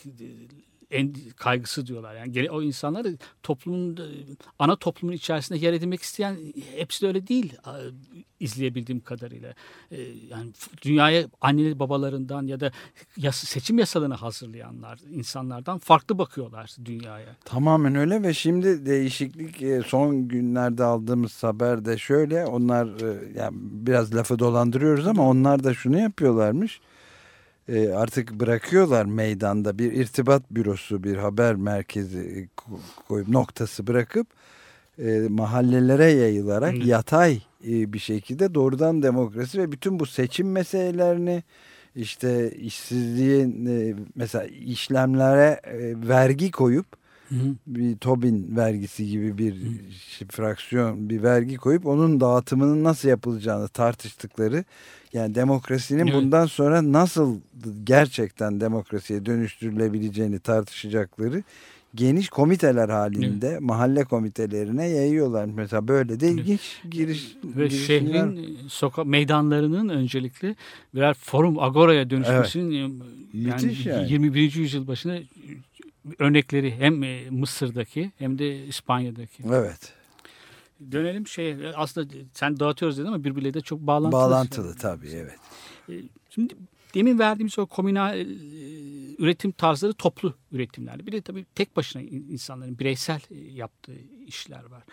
[0.91, 2.15] en kaygısı diyorlar.
[2.15, 3.07] Yani o insanlar
[3.43, 3.99] toplumun
[4.59, 6.37] ana toplumun içerisinde yer edinmek isteyen
[6.75, 7.53] hepsi de öyle değil
[8.39, 9.53] izleyebildiğim kadarıyla.
[10.29, 12.71] Yani dünyaya anneleri babalarından ya da
[13.31, 17.35] seçim yasalarını hazırlayanlar insanlardan farklı bakıyorlar dünyaya.
[17.45, 23.57] Tamamen öyle ve şimdi değişiklik e, son günlerde aldığımız haber de şöyle onlar e, yani
[23.61, 26.81] biraz lafı dolandırıyoruz ama onlar da şunu yapıyorlarmış
[27.69, 32.39] e, artık bırakıyorlar meydanda bir irtibat bürosu bir haber merkezi e,
[33.07, 34.27] koyup noktası bırakıp
[34.99, 36.87] e, mahallelere yayılarak Hı.
[36.87, 41.43] yatay e, bir şekilde doğrudan demokrasi ve bütün bu seçim meselelerini
[41.95, 46.96] işte işsizliğin e, mesela işlemlere e, vergi koyup
[47.29, 47.55] Hı hı.
[47.67, 50.27] bir Tobin vergisi gibi bir hı.
[50.29, 54.63] fraksiyon bir vergi koyup onun dağıtımının nasıl yapılacağını tartıştıkları
[55.13, 56.13] yani demokrasinin evet.
[56.13, 57.39] bundan sonra nasıl
[57.83, 61.43] gerçekten demokrasiye dönüştürülebileceğini tartışacakları
[61.95, 63.61] geniş komiteler halinde evet.
[63.61, 65.45] mahalle komitelerine yayıyorlar.
[65.45, 66.93] Mesela böyle de ilginç evet.
[66.93, 70.55] giriş ve şehrin soka meydanlarının öncelikle
[70.95, 73.01] birer forum agoraya dönüşmesinin
[73.33, 73.63] evet.
[73.63, 74.53] yani, yani 21.
[74.53, 75.19] yüzyıl başında
[76.19, 79.43] örnekleri hem e, Mısır'daki hem de İspanya'daki.
[79.51, 79.93] Evet.
[80.91, 84.21] Dönelim şey aslında sen dağıtıyoruz dedin ama birbirleriyle de çok bağlantılı.
[84.21, 85.39] Bağlantılı tabii evet.
[85.89, 85.93] E,
[86.29, 86.55] şimdi
[86.93, 88.25] demin verdiğimiz o komünal e,
[89.17, 91.07] üretim tarzları toplu üretimler.
[91.07, 93.21] Bir de tabii tek başına insanların bireysel
[93.53, 94.83] yaptığı işler var.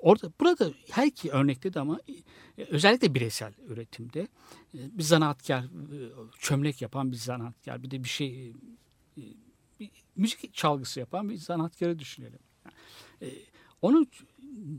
[0.00, 2.00] Orada burada her iki örnekte de ama
[2.68, 4.28] özellikle bireysel üretimde
[4.74, 5.64] bir zanaatkar
[6.38, 8.52] çömlek yapan bir zanaatkar bir de bir şey
[10.16, 12.38] müzik çalgısı yapan bir sanatkarı düşünelim.
[13.22, 13.26] E,
[13.82, 14.08] onun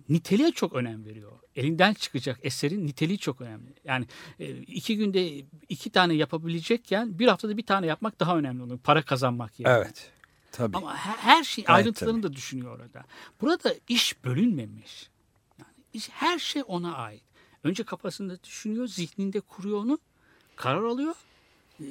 [0.10, 1.32] niteliğe çok önem veriyor.
[1.56, 3.74] Elinden çıkacak eserin niteliği çok önemli.
[3.84, 4.06] Yani
[4.40, 8.80] e, iki günde iki tane yapabilecekken bir haftada bir tane yapmak daha önemli oluyor.
[8.80, 9.78] Para kazanmak yani.
[9.78, 10.12] Evet.
[10.52, 10.78] Tabii.
[10.78, 13.04] Ama her, her şey ayrıntılarını evet, da düşünüyor orada.
[13.42, 15.10] Burada iş bölünmemiş.
[15.60, 17.24] Yani iş, her şey ona ait.
[17.64, 20.00] Önce kafasında düşünüyor, zihninde kuruyor onu,
[20.56, 21.16] karar alıyor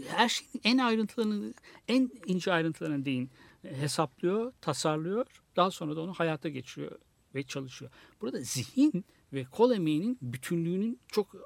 [0.09, 1.55] her şeyin en ayrıntılarını,
[1.89, 3.31] en ince ayrıntılarına değin
[3.63, 5.27] hesaplıyor, tasarlıyor.
[5.57, 6.99] Daha sonra da onu hayata geçiriyor
[7.35, 7.91] ve çalışıyor.
[8.21, 11.37] Burada zihin ve kol emeğinin bütünlüğünün çok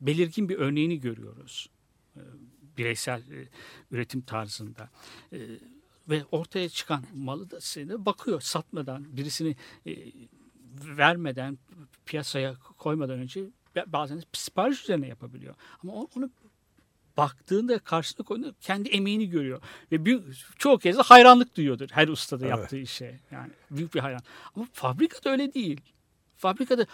[0.00, 1.70] belirgin bir örneğini görüyoruz.
[2.16, 2.20] Ee,
[2.78, 3.48] bireysel e,
[3.90, 4.90] üretim tarzında.
[5.32, 5.38] Ee,
[6.08, 9.96] ve ortaya çıkan malı da size bakıyor satmadan, birisini e,
[10.74, 11.58] vermeden,
[12.06, 13.44] piyasaya koymadan önce
[13.86, 15.54] bazen sipariş üzerine yapabiliyor.
[15.82, 16.30] Ama onu
[17.18, 19.60] baktığında karşısına koyduğunda kendi emeğini görüyor.
[19.92, 20.22] Ve büyük,
[20.58, 22.58] çoğu kez de hayranlık duyuyordur her ustada evet.
[22.58, 23.20] yaptığı işe.
[23.30, 24.22] Yani büyük bir hayran.
[24.56, 25.80] Ama fabrikada öyle değil.
[26.36, 26.86] Fabrikada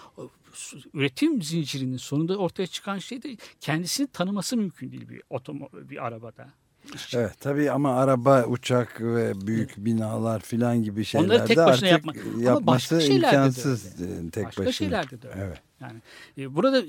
[0.95, 6.49] üretim zincirinin sonunda ortaya çıkan şey de kendisini tanıması mümkün değil bir otomo bir arabada.
[6.95, 7.19] İşçi.
[7.19, 11.91] Evet tabii ama araba, uçak ve büyük binalar filan gibi şeylerde Onları tek başına artık
[11.91, 12.17] yapmak.
[12.17, 14.31] yapması ama başka imkansız de öyle.
[14.31, 14.73] tek başka başına.
[14.73, 15.41] şeylerde de öyle.
[15.41, 15.59] Evet.
[15.81, 16.01] Yani
[16.39, 16.83] e, burada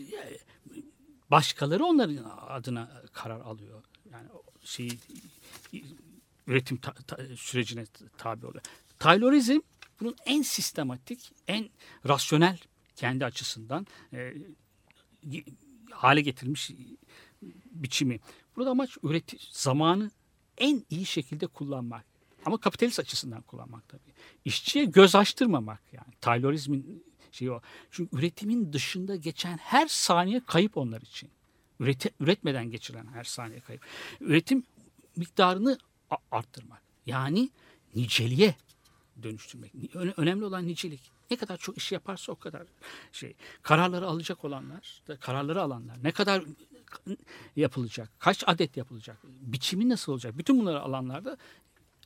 [1.32, 3.84] başkaları onların adına karar alıyor.
[4.12, 4.28] Yani
[4.64, 4.90] şey
[6.48, 7.86] üretim ta, ta, sürecine
[8.18, 8.64] tabi oluyor.
[9.00, 9.60] Taylorizm
[10.00, 11.70] bunun en sistematik, en
[12.08, 12.60] rasyonel
[12.96, 14.34] kendi açısından e,
[15.92, 16.72] hale getirilmiş
[17.72, 18.20] biçimi.
[18.56, 20.12] Burada amaç üretim zamanı
[20.58, 22.06] en iyi şekilde kullanmak.
[22.46, 24.02] Ama kapitalist açısından kullanmak tabii.
[24.46, 26.14] İşçiye göz açtırmamak yani.
[26.22, 27.04] Taylorizmin
[27.36, 27.62] şeyi o.
[27.92, 31.30] Çünkü üretimin dışında geçen her saniye kayıp onlar için.
[31.80, 33.82] Üreti, üretmeden geçiren her saniye kayıp.
[34.22, 34.64] Üretim
[35.16, 35.78] miktarını
[36.32, 36.82] arttırmak.
[37.06, 37.50] Yani
[37.96, 38.56] niceliğe
[39.24, 39.72] dönüştürmek.
[39.96, 41.02] Önemli olan nicelik.
[41.32, 42.64] Ne kadar çok iş yaparsa o kadar
[43.12, 43.34] şey.
[43.62, 46.44] Kararları alacak olanlar, kararları alanlar ne kadar
[47.56, 51.38] yapılacak, kaç adet yapılacak, biçimi nasıl olacak, bütün bunları alanlarda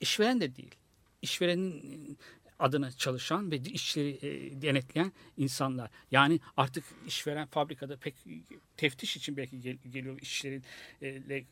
[0.00, 0.74] işveren de değil.
[1.22, 2.18] İşverenin
[2.60, 5.90] adına çalışan ve işleri e, denetleyen insanlar.
[6.10, 8.14] Yani artık işveren fabrikada pek
[8.76, 11.44] teftiş için belki gel, geliyor işleriyle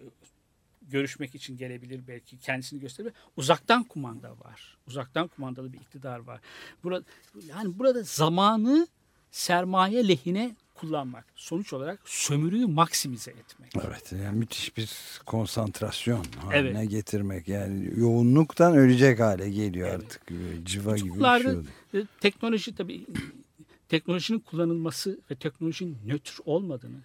[0.83, 3.17] görüşmek için gelebilir belki kendisini gösterebilir.
[3.37, 4.79] Uzaktan kumanda var.
[4.87, 6.41] Uzaktan kumandalı bir iktidar var.
[6.83, 7.05] Burada
[7.47, 8.89] yani burada zamanı
[9.31, 11.25] sermaye lehine kullanmak.
[11.37, 13.73] Sonuç olarak sömürüyü maksimize etmek.
[13.87, 14.91] Evet yani müthiş bir
[15.27, 16.91] konsantrasyon haline evet.
[16.91, 17.49] getirmek.
[17.49, 20.01] Yani yoğunluktan ölecek hale geliyor evet.
[20.05, 20.23] artık.
[20.67, 22.01] Civa gibi bir şey.
[22.01, 23.07] E, teknoloji tabii
[23.89, 27.01] teknolojinin kullanılması ve teknolojinin nötr olmadığını,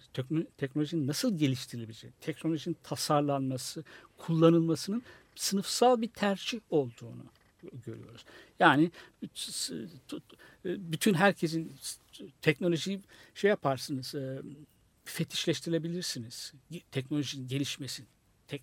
[0.58, 3.84] teknolojinin nasıl geliştirilebileceği, teknolojinin tasarlanması,
[4.16, 5.02] kullanılmasının
[5.34, 7.24] sınıfsal bir tercih olduğunu
[7.86, 8.24] görüyoruz.
[8.58, 8.90] Yani
[10.64, 11.72] bütün herkesin
[12.44, 13.00] teknolojiyi
[13.34, 14.42] şey yaparsınız, e,
[15.04, 16.52] fetişleştirebilirsiniz.
[16.90, 18.04] Teknolojinin gelişmesi,
[18.48, 18.62] tek,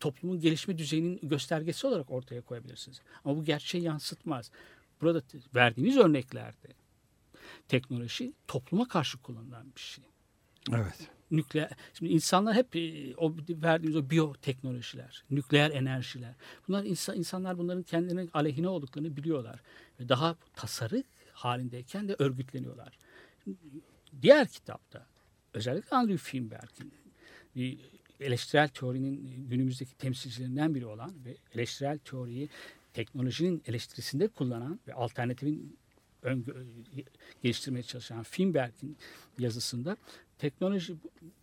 [0.00, 3.00] toplumun gelişme düzeyinin göstergesi olarak ortaya koyabilirsiniz.
[3.24, 4.50] Ama bu gerçeği yansıtmaz.
[5.00, 5.22] Burada
[5.54, 6.68] verdiğimiz örneklerde
[7.68, 10.04] teknoloji topluma karşı kullanılan bir şey.
[10.72, 11.10] Evet.
[11.30, 16.34] Nükleer, şimdi insanlar hep e, o verdiğimiz o biyoteknolojiler, nükleer enerjiler.
[16.68, 19.60] Bunlar insan, insanlar bunların kendilerine aleyhine olduklarını biliyorlar.
[20.00, 21.04] Ve daha tasarı
[21.38, 22.98] halindeyken de örgütleniyorlar.
[24.22, 25.06] Diğer kitapta
[25.54, 26.92] özellikle Andrew Finberg'in
[27.56, 27.78] bir
[28.20, 32.48] eleştirel teorinin günümüzdeki temsilcilerinden biri olan ve eleştirel teoriyi
[32.92, 35.78] teknolojinin eleştirisinde kullanan ve alternatifin
[36.22, 36.44] ön,
[37.42, 38.96] geliştirmeye çalışan Finberg'in
[39.38, 39.96] yazısında
[40.38, 40.96] teknoloji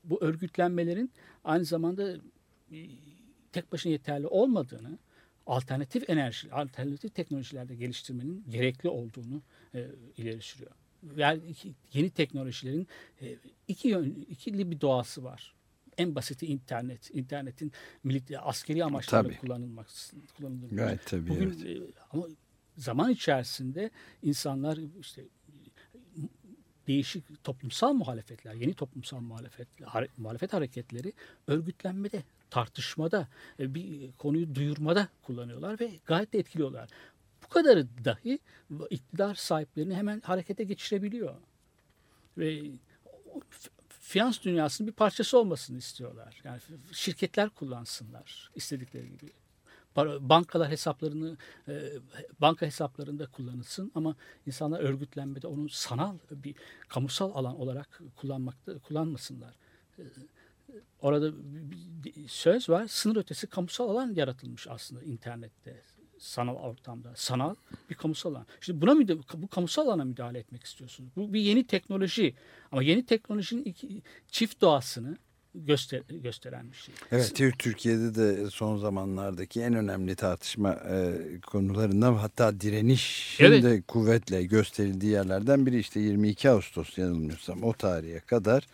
[0.04, 1.12] bu örgütlenmelerin
[1.44, 2.16] aynı zamanda
[3.52, 4.98] tek başına yeterli olmadığını,
[5.46, 9.42] alternatif enerji, alternatif teknolojilerde geliştirmenin gerekli olduğunu
[9.76, 10.72] e, ileri sürüyor.
[11.18, 11.42] Yani
[11.94, 12.88] yeni teknolojilerin
[13.22, 13.36] e,
[13.68, 15.56] iki yön, ikili bir doğası var
[15.98, 17.16] en basiti internet.
[17.16, 17.72] İnternetin
[18.04, 20.76] milli askeri amaçlarla kullanılması kullanılması.
[20.76, 21.30] Gayet tabii.
[21.30, 21.80] Bugün evet.
[21.80, 22.28] E, ama
[22.78, 23.90] zaman içerisinde
[24.24, 25.24] insanlar işte
[26.88, 29.68] değişik toplumsal muhalefetler, yeni toplumsal muhalefet,
[30.18, 31.14] muhalefet hareketleri
[31.48, 33.28] örgütlenmede, tartışmada,
[33.60, 36.90] e, bir konuyu duyurmada kullanıyorlar ve gayet de etkiliyorlar.
[37.46, 38.40] Bu kadarı dahi
[38.90, 41.36] iktidar sahiplerini hemen harekete geçirebiliyor.
[42.38, 42.62] Ve
[44.06, 46.42] finans dünyasının bir parçası olmasını istiyorlar.
[46.44, 46.60] Yani
[46.92, 49.32] şirketler kullansınlar istedikleri gibi.
[50.20, 51.82] Bankalar hesaplarını e,
[52.42, 56.56] banka hesaplarında kullanılsın ama insanlar örgütlenmede onu sanal bir
[56.88, 59.56] kamusal alan olarak kullanmakta kullanmasınlar.
[60.00, 60.04] E,
[61.02, 61.32] orada
[62.04, 62.88] bir söz var.
[62.88, 65.82] Sınır ötesi kamusal alan yaratılmış aslında internette
[66.20, 67.14] sanal ortamda.
[67.16, 67.56] Sanal
[67.90, 68.46] bir kamusal alan.
[68.62, 71.10] Şimdi buna bu kamusal alana müdahale etmek istiyorsunuz.
[71.16, 72.36] Bu bir yeni teknoloji.
[72.72, 75.18] Ama yeni teknolojinin iki, çift doğasını
[75.56, 76.96] göster, gösteren bir şey.
[77.12, 81.14] Evet Türkiye'de de son zamanlardaki en önemli tartışma e,
[81.48, 83.64] konularından hatta direniş evet.
[83.64, 88.68] de kuvvetle gösterildiği yerlerden biri işte 22 Ağustos yanılmıyorsam o tarihe kadar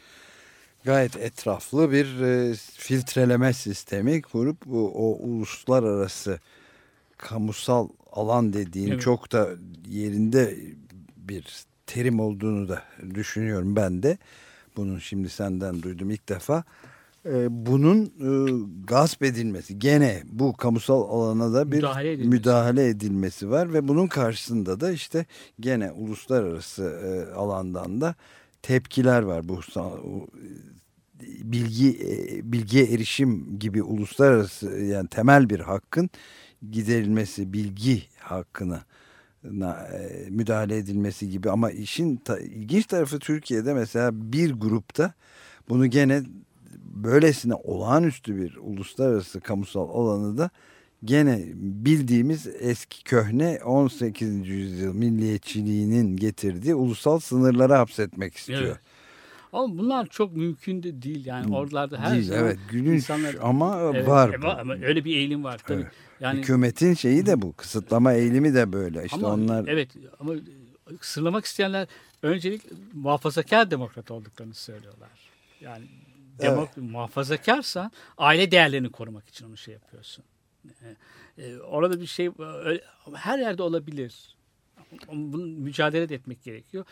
[0.83, 6.39] gayet etraflı bir e, filtreleme sistemi kurup o, o uluslararası
[7.21, 9.01] kamusal alan dediğin evet.
[9.01, 9.49] çok da
[9.89, 10.57] yerinde
[11.17, 14.17] bir terim olduğunu da düşünüyorum ben de.
[14.77, 16.63] Bunun şimdi senden duydum ilk defa.
[17.25, 18.29] Ee, bunun e,
[18.87, 22.29] gasp edilmesi gene bu kamusal alana da bir müdahale edilmesi.
[22.29, 25.25] müdahale edilmesi var ve bunun karşısında da işte
[25.59, 28.15] gene uluslararası e, alandan da
[28.61, 29.61] tepkiler var bu
[31.43, 36.09] bilgi e, bilgiye erişim gibi uluslararası yani temel bir hakkın
[36.71, 38.83] giderilmesi, bilgi hakkına
[39.45, 45.13] e, müdahale edilmesi gibi ama işin ta, ilginç tarafı Türkiye'de mesela bir grupta
[45.69, 46.23] bunu gene
[46.83, 50.49] böylesine olağanüstü bir uluslararası kamusal alanı da
[51.03, 54.47] gene bildiğimiz eski köhne 18.
[54.47, 58.61] yüzyıl milliyetçiliğinin getirdiği ulusal sınırlara hapsetmek istiyor.
[58.61, 58.77] Evet.
[59.53, 63.81] Ama bunlar çok mümkün de değil yani oralarda her değil, zaman evet gülünç insanlar, ama
[63.81, 64.29] evet, var.
[64.29, 65.81] Evet, ama öyle bir eğilim var tabii.
[65.81, 65.91] Evet.
[66.19, 67.53] Yani hükümetin şeyi de bu.
[67.53, 69.05] Kısıtlama eğilimi de böyle.
[69.05, 69.89] İşte ama, onlar Evet
[70.19, 70.33] ama
[70.99, 71.87] kısıtlamak isteyenler
[72.21, 72.61] öncelik
[72.93, 75.09] muhafazakar demokrat olduklarını söylüyorlar.
[75.61, 75.85] Yani
[76.41, 80.23] demok muhafazakarsan aile değerlerini korumak için onu şey yapıyorsun.
[81.37, 82.31] E, e, orada bir şey
[83.13, 84.35] her yerde olabilir.
[85.11, 86.85] Bunun mücadele de etmek gerekiyor.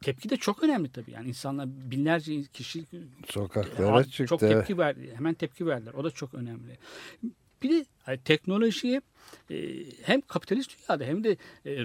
[0.00, 1.10] Tepki de çok önemli tabii.
[1.10, 2.84] Yani insanlar binlerce kişi
[3.28, 4.26] Sokaklara çıktı.
[4.26, 5.12] Çok tepki verdi.
[5.16, 5.94] Hemen tepki verdiler.
[5.94, 6.78] O da çok önemli.
[7.62, 9.00] Bir de hani teknolojiye
[9.50, 11.36] e, hem kapitalist dünyada hem de e,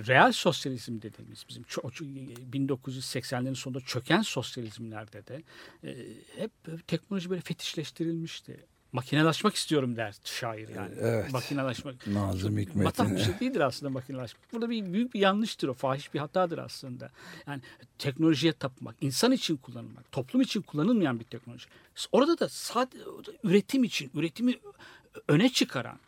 [0.07, 5.43] real sosyalizm dediğimiz bizim ço- ço- 1980'lerin sonunda çöken sosyalizmlerde de
[5.83, 5.97] e,
[6.37, 6.51] hep
[6.87, 8.65] teknoloji böyle fetişleştirilmişti.
[8.97, 10.95] Makinelaşmak istiyorum der şair yani.
[10.99, 11.31] Evet.
[11.31, 12.07] Makinelaşmak.
[12.07, 13.15] Nazım Hikmet'in.
[13.15, 14.53] bir şey değildir aslında makinelaşmak.
[14.53, 15.73] Burada bir büyük bir yanlıştır o.
[15.73, 17.09] Fahiş bir hatadır aslında.
[17.47, 17.61] Yani
[17.99, 21.65] teknolojiye tapmak, insan için kullanılmak, toplum için kullanılmayan bir teknoloji.
[22.11, 23.03] Orada da sadece
[23.43, 24.53] üretim için, üretimi
[25.27, 25.99] öne çıkaran,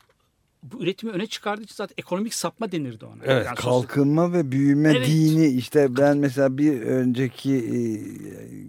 [0.64, 3.24] bu üretimi öne çıkardığı için zaten ekonomik sapma denirdi ona.
[3.26, 5.08] Evet Yani kalkınma ve büyüme Evet.
[5.08, 7.80] dini işte ben mesela bir önceki e,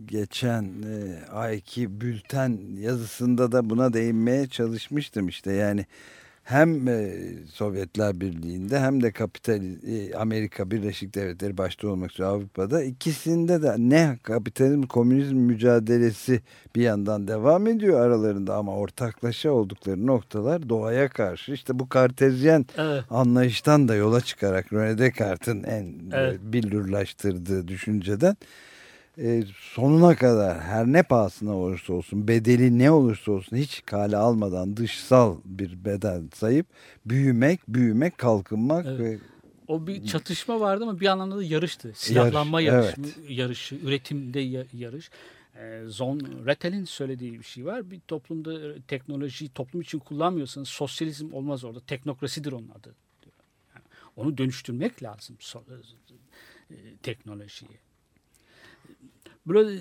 [0.06, 5.86] geçen e, ayki bülten yazısında da buna değinmeye çalışmıştım işte yani
[6.44, 7.12] hem e,
[7.52, 13.74] Sovyetler Birliği'nde hem de kapital e, Amerika Birleşik Devletleri başta olmak üzere Avrupa'da ikisinde de
[13.78, 16.40] ne kapitalizm komünizm mücadelesi
[16.76, 23.04] bir yandan devam ediyor aralarında ama ortaklaşa oldukları noktalar doğaya karşı işte bu kartezyen Evet.
[23.10, 26.40] anlayıştan da yola çıkarak René Descartes'in en Evet.
[26.48, 28.36] e, billurlaştırdığı düşünceden
[29.20, 29.44] e,
[29.74, 35.36] sonuna kadar her ne pahasına olursa olsun bedeli ne olursa olsun hiç kale almadan dışsal
[35.44, 36.66] bir bedel sayıp
[37.06, 39.00] büyümek, büyümek, kalkınmak Evet.
[39.00, 39.18] ve
[39.68, 41.92] O bir çatışma vardı ama bir anlamda da yarıştı.
[41.94, 45.10] Silahlanma Yarış, yarışı, yarışı, üretimde ya- yarış.
[45.56, 47.90] Ee, Zon Rettel'in söylediği bir şey var.
[47.90, 51.80] Bir toplumda e, teknolojiyi toplum için kullanmıyorsanız sosyalizm olmaz orada.
[51.80, 52.94] Teknokrasidir onun adı.
[53.74, 53.84] Yani
[54.16, 55.36] onu dönüştürmek lazım
[56.70, 57.89] e, teknolojiyi.
[59.46, 59.80] Böyle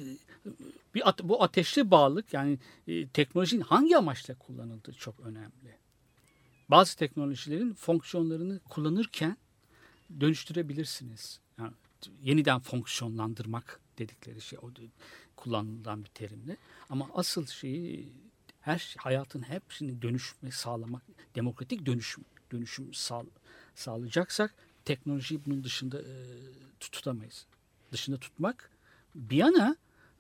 [0.96, 5.78] bir bu ateşli bağlılık yani e, teknolojinin hangi amaçla kullanıldığı çok önemli.
[6.70, 9.38] Bazı teknolojilerin fonksiyonlarını kullanırken
[10.20, 11.40] dönüştürebilirsiniz.
[11.58, 11.74] Yani
[12.22, 14.72] yeniden fonksiyonlandırmak dedikleri şey o
[15.36, 16.58] kullanılan bir terimle.
[16.90, 18.10] Ama asıl şeyi
[18.62, 21.04] her şey- hayatın hepsini dönüşme sağlamak,
[21.36, 23.24] demokratik dönüşüm dönüşüm sağ,
[23.76, 24.56] sağlayacaksak
[24.86, 26.14] teknolojiyi bunun dışında e,
[26.80, 27.46] tutamayız.
[27.92, 28.72] Dışında tutmak
[29.16, 29.76] bir yana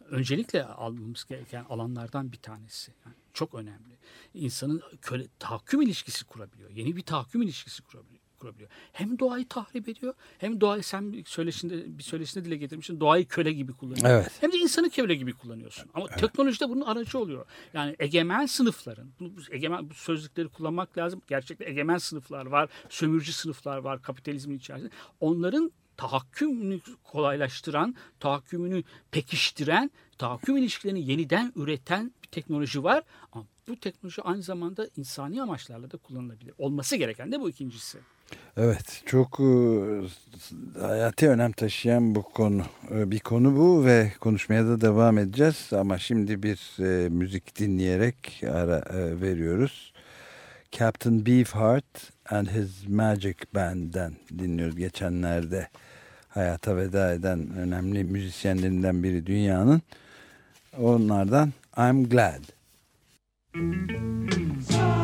[0.09, 2.91] öncelikle almamız gereken alanlardan bir tanesi.
[3.05, 3.97] Yani çok önemli.
[4.33, 6.69] İnsanın köle, tahakküm ilişkisi kurabiliyor.
[6.69, 8.19] Yeni bir tahakküm ilişkisi kurabiliyor.
[8.39, 8.69] kurabiliyor.
[8.93, 13.53] Hem doğayı tahrip ediyor hem doğayı sen bir söyleşinde, bir söyleşinde dile getirmişsin doğayı köle
[13.53, 14.09] gibi kullanıyor.
[14.09, 14.31] Evet.
[14.41, 15.89] Hem de insanı köle gibi kullanıyorsun.
[15.93, 17.45] Ama teknoloji de bunun aracı oluyor.
[17.73, 21.21] Yani egemen sınıfların, bu, bu egemen bu sözlükleri kullanmak lazım.
[21.27, 24.91] Gerçekten egemen sınıflar var, sömürücü sınıflar var kapitalizmin içerisinde.
[25.19, 33.04] Onların tahakkümünü kolaylaştıran, tahakkümünü pekiştiren, tahakküm ilişkilerini yeniden üreten bir teknoloji var.
[33.32, 36.54] Ama bu teknoloji aynı zamanda insani amaçlarla da kullanılabilir.
[36.58, 37.97] Olması gereken de bu ikincisi.
[38.58, 39.43] Evet çok e,
[40.82, 45.97] hayati önem taşıyan bu konu E, bir konu bu ve konuşmaya da devam edeceğiz ama
[45.97, 48.84] şimdi bir e, müzik dinleyerek ara
[49.22, 49.93] veriyoruz.
[50.72, 54.76] Captain Beefheart and His Magic Band'den dinliyoruz.
[54.76, 55.70] Geçenlerde
[56.30, 59.82] hayata veda eden önemli müzisyenlerinden biri dünyanın.
[60.77, 62.41] Onlardan I'm Glad.
[63.53, 64.99] When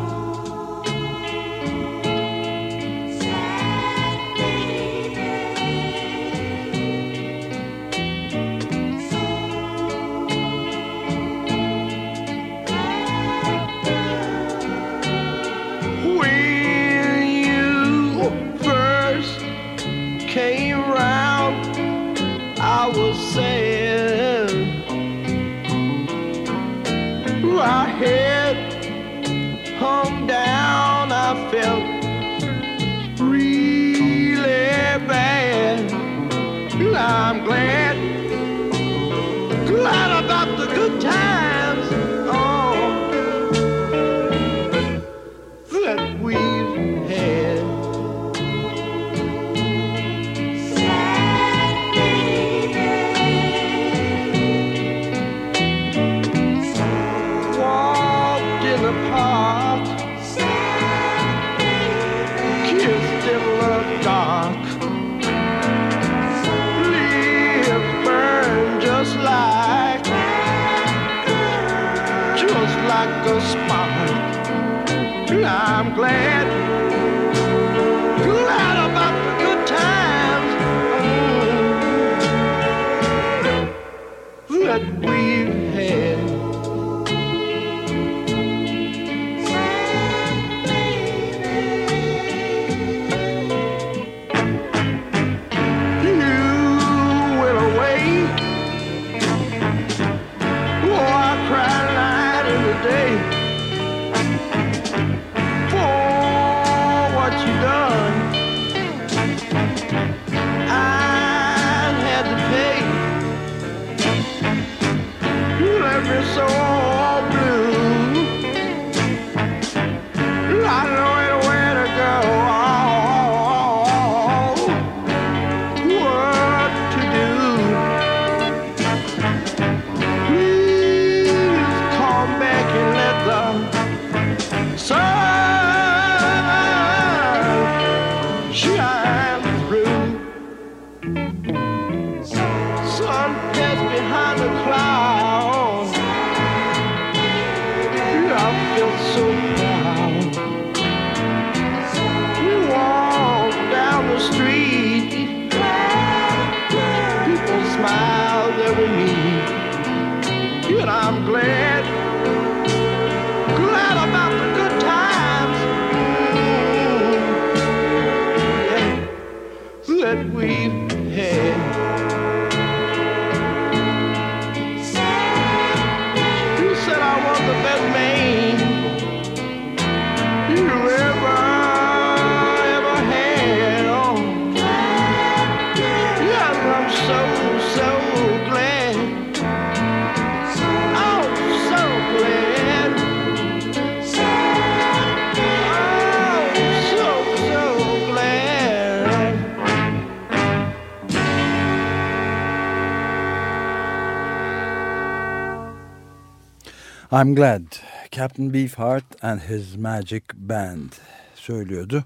[207.25, 207.63] I'm glad.
[208.11, 210.91] Captain Beefheart and his Magic Band
[211.35, 212.03] söylüyordu.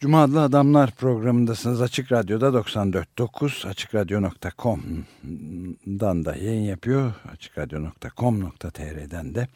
[0.00, 1.82] Cuma adlı Adamlar programındasınız.
[1.82, 7.14] Açık Radyo'da 94.9 açıkradyo.com'dan da yayın yapıyor.
[7.32, 9.40] açıkradyo.com.tr'den de.
[9.40, 9.46] Ee,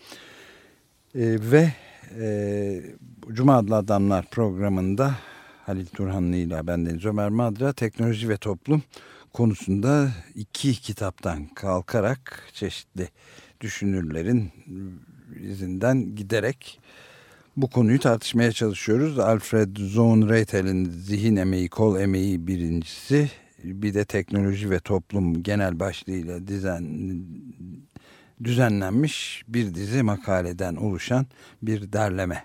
[1.40, 1.72] ve
[2.20, 2.82] e,
[3.32, 5.14] Cuma adlı Adamlar programında
[5.66, 8.82] Halil Turhanlı ile bendeniz Ömer Madra teknoloji ve toplum
[9.32, 13.08] konusunda iki kitaptan kalkarak çeşitli
[13.60, 14.50] düşünürlerin
[15.40, 16.80] izinden giderek
[17.56, 19.18] bu konuyu tartışmaya çalışıyoruz.
[19.18, 23.30] Alfred Zohn-Reitel'in Zihin Emeği, Kol Emeği birincisi.
[23.64, 26.84] Bir de teknoloji ve toplum genel başlığıyla dizen,
[28.44, 31.26] düzenlenmiş bir dizi makaleden oluşan
[31.62, 32.44] bir derleme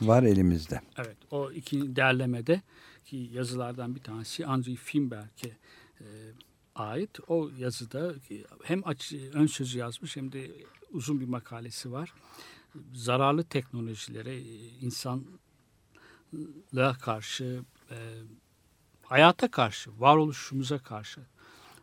[0.00, 0.80] var elimizde.
[0.98, 2.62] Evet o iki derlemede
[3.04, 5.48] ki yazılardan bir tanesi Andrew Finberg'e
[6.00, 6.06] e,
[6.78, 7.18] ait.
[7.28, 8.14] O yazıda
[8.62, 10.50] hem aç, ön sözü yazmış hem de
[10.92, 12.12] uzun bir makalesi var.
[12.94, 15.28] Zararlı teknolojilere, e, insanlığa
[17.00, 17.96] karşı, e,
[19.02, 21.20] hayata karşı, varoluşumuza karşı,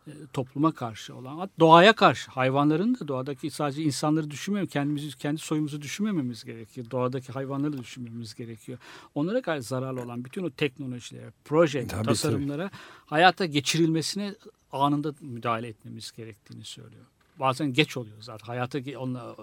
[0.06, 5.82] e, topluma karşı olan, doğaya karşı, hayvanların da doğadaki sadece insanları düşünmemiz, kendimizi, kendi soyumuzu
[5.82, 6.90] düşünmememiz gerekiyor.
[6.90, 8.78] Doğadaki hayvanları düşünmemiz gerekiyor.
[9.14, 12.70] Onlara karşı zararlı olan bütün o teknolojilere, proje, Tabii, tasarımlara
[13.06, 14.34] hayata geçirilmesine
[14.78, 17.04] anında müdahale etmemiz gerektiğini söylüyor.
[17.40, 18.46] Bazen geç oluyor zaten.
[18.46, 19.36] Hayata onunla,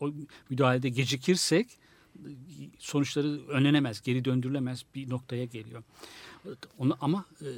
[0.00, 0.10] o
[0.50, 1.68] müdahalede gecikirsek
[2.78, 5.82] sonuçları önlenemez, geri döndürülemez bir noktaya geliyor.
[6.78, 7.48] Onu ama e,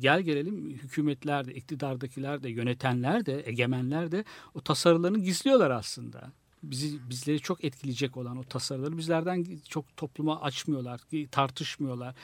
[0.00, 4.24] gel gelelim hükümetler de, iktidardakiler de, yönetenler de, egemenler de
[4.54, 6.32] o tasarılarını gizliyorlar aslında.
[6.62, 11.00] Bizi bizleri çok etkileyecek olan o tasarıları bizlerden çok topluma açmıyorlar,
[11.30, 12.14] tartışmıyorlar.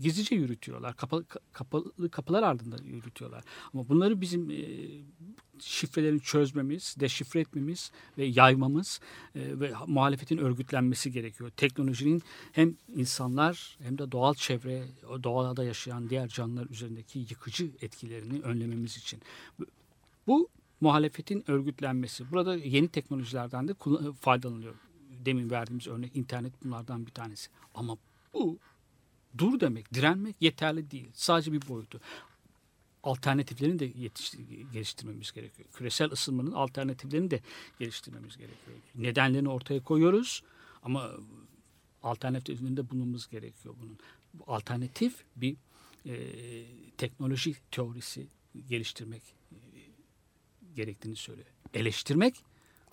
[0.00, 0.96] Gizlice yürütüyorlar.
[0.96, 3.44] Kapalı, kapalı kapılar ardında yürütüyorlar.
[3.74, 4.64] Ama bunları bizim e,
[5.58, 9.00] şifrelerini çözmemiz, deşifre etmemiz ve yaymamız
[9.34, 11.50] e, ve muhalefetin örgütlenmesi gerekiyor.
[11.56, 12.22] Teknolojinin
[12.52, 14.84] hem insanlar hem de doğal çevre,
[15.22, 19.22] doğada yaşayan diğer canlılar üzerindeki yıkıcı etkilerini önlememiz için.
[20.26, 20.48] Bu,
[20.80, 22.30] muhalefetin örgütlenmesi.
[22.30, 23.74] Burada yeni teknolojilerden de
[24.20, 24.74] faydalanılıyor.
[25.24, 27.50] Demin verdiğimiz örnek internet bunlardan bir tanesi.
[27.74, 27.96] Ama
[28.34, 28.58] bu
[29.38, 31.10] dur demek, direnmek yeterli değil.
[31.14, 32.00] Sadece bir boyutu
[33.02, 34.32] alternatiflerini de yetiş,
[34.72, 35.68] geliştirmemiz gerekiyor.
[35.72, 37.40] Küresel ısınmanın alternatiflerini de
[37.78, 38.76] geliştirmemiz gerekiyor.
[38.94, 40.42] Nedenlerini ortaya koyuyoruz
[40.82, 41.10] ama
[42.02, 43.98] alternatiflerinde bulunmamız gerekiyor bunun.
[44.34, 45.56] Bu alternatif bir
[46.06, 46.14] e,
[46.98, 48.26] teknoloji teorisi
[48.68, 49.22] geliştirmek
[49.52, 49.56] e,
[50.76, 51.48] gerektiğini söylüyor.
[51.74, 52.34] Eleştirmek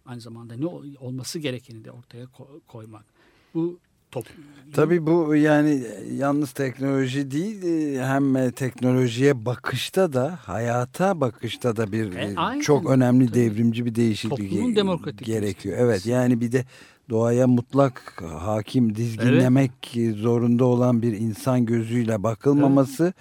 [0.05, 3.05] aynı zamanda ne ol- olması gerekeni de ortaya ko- koymak.
[3.53, 3.79] Bu
[4.13, 4.25] top,
[4.73, 5.83] Tabii bu yani
[6.17, 12.61] yalnız teknoloji değil e, hem teknolojiye bakışta da hayata bakışta da bir E, e, aynen.
[12.61, 13.39] çok önemli Tabii.
[13.39, 15.77] devrimci bir değişiklik ge- gerekiyor.
[15.79, 16.65] Evet yani bir de
[17.09, 19.71] doğaya mutlak hakim dizginlemek
[20.15, 23.13] zorunda olan bir insan gözüyle bakılmaması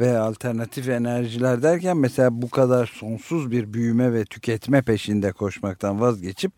[0.00, 6.52] ve alternatif enerjiler derken mesela bu kadar sonsuz bir büyüme ve tüketme peşinde koşmaktan vazgeçip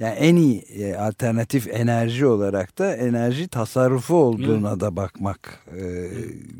[0.00, 6.10] Yani en iyi e, alternatif enerji olarak da enerji tasarrufu olduğuna da bakmak e,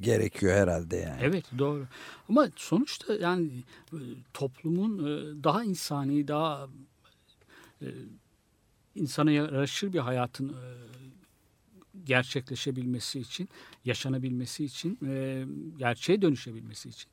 [0.00, 1.20] gerekiyor herhalde yani.
[1.22, 1.86] Evet doğru.
[2.28, 3.48] Ama sonuçta yani
[3.92, 3.98] e,
[4.34, 6.68] toplumun e, daha insani, daha
[7.82, 7.86] e,
[8.94, 10.68] insana yaraşır bir hayatın e,
[12.04, 13.48] gerçekleşebilmesi için,
[13.84, 15.44] yaşanabilmesi için, e,
[15.78, 17.10] gerçeğe dönüşebilmesi için,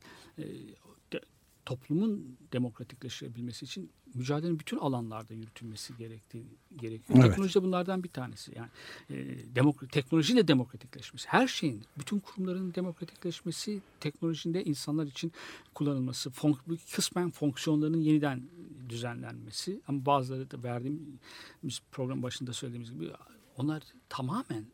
[1.72, 6.44] toplumun demokratikleşebilmesi için mücadelenin bütün alanlarda yürütülmesi gerektiği
[6.76, 7.20] gerekiyor.
[7.20, 7.30] Evet.
[7.30, 8.52] Teknoloji de bunlardan bir tanesi.
[8.56, 8.70] Yani
[9.10, 9.16] e,
[9.56, 11.28] demok- teknolojiyle demokratikleşmesi.
[11.28, 15.32] Her şeyin, bütün kurumların demokratikleşmesi, teknolojinin de insanlar için
[15.74, 18.44] kullanılması, fon- kısmen fonksiyonlarının yeniden
[18.90, 19.82] düzenlenmesi.
[19.88, 23.12] Ama bazıları da verdiğimiz program başında söylediğimiz gibi
[23.58, 24.66] onlar tamamen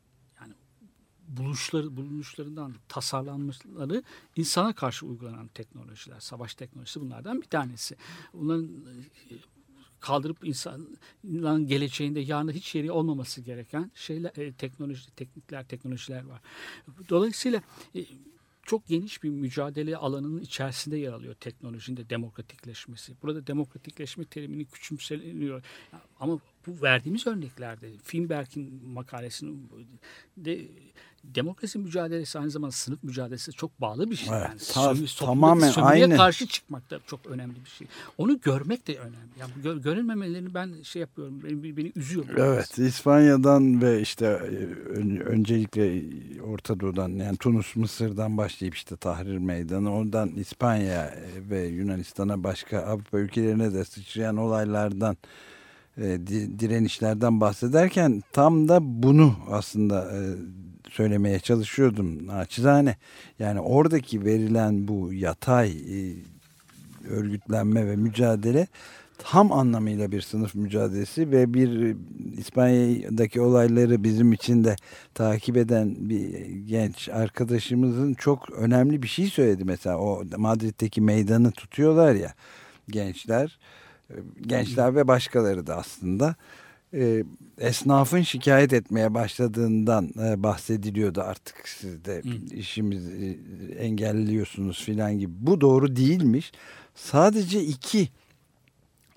[1.27, 4.03] buluşları bulunuşlarından tasarlanmışları
[4.35, 6.19] insana karşı uygulanan teknolojiler.
[6.19, 7.95] Savaş teknolojisi bunlardan bir tanesi.
[8.33, 9.35] Bunların e,
[9.99, 16.41] kaldırıp insanların geleceğinde yarın hiç yeri olmaması gereken şeyler e, teknoloji teknikler teknolojiler var.
[17.09, 17.61] Dolayısıyla
[17.95, 18.05] e,
[18.63, 23.13] çok geniş bir mücadele alanının içerisinde yer alıyor teknolojinin de demokratikleşmesi.
[23.21, 25.63] Burada demokratikleşme terimini küçümseniyor.
[26.19, 29.69] Ama bu verdiğimiz örneklerde Finberg'in makalesinin
[30.37, 30.67] de
[31.35, 34.29] demokrasi mücadelesi aynı zamanda sınıf mücadelesi çok bağlı bir şey.
[34.31, 36.17] Evet, yani ta- toplumdaki tamamen sömürüye aynı.
[36.17, 37.87] karşı çıkmak da çok önemli bir şey.
[38.17, 39.17] Onu görmek de önemli.
[39.39, 41.43] Yani gör, görülmemelerini ben şey yapıyorum.
[41.43, 42.25] Beni, beni üzüyor.
[42.37, 44.55] Evet İspanya'dan ve işte e,
[44.89, 46.03] ön- öncelikle
[46.41, 51.13] Orta Doğu'dan yani Tunus Mısır'dan başlayıp işte Tahrir Meydanı oradan İspanya
[51.49, 55.17] ve Yunanistan'a başka Avrupa ülkelerine de sıçrayan olaylardan
[55.97, 60.19] e, di- direnişlerden bahsederken tam da bunu aslında e,
[60.89, 62.95] söylemeye çalışıyordum naçizane.
[63.39, 66.15] Yani oradaki verilen bu yatay e,
[67.09, 68.67] örgütlenme ve mücadele
[69.17, 71.95] tam anlamıyla bir sınıf mücadelesi ve bir e,
[72.37, 74.75] İspanya'daki olayları bizim için de
[75.13, 79.65] takip eden bir genç arkadaşımızın çok önemli bir şey söyledi.
[79.65, 82.33] Mesela o Madrid'deki meydanı tutuyorlar ya
[82.89, 83.59] gençler,
[84.09, 86.35] e, gençler ve başkaları da aslında
[86.93, 87.23] e,
[87.59, 92.21] esnafın şikayet etmeye başladığından e, bahsediliyordu artık siz de
[92.55, 93.39] işimizi
[93.79, 95.31] engelliyorsunuz filan gibi.
[95.39, 96.51] Bu doğru değilmiş.
[96.95, 98.09] Sadece iki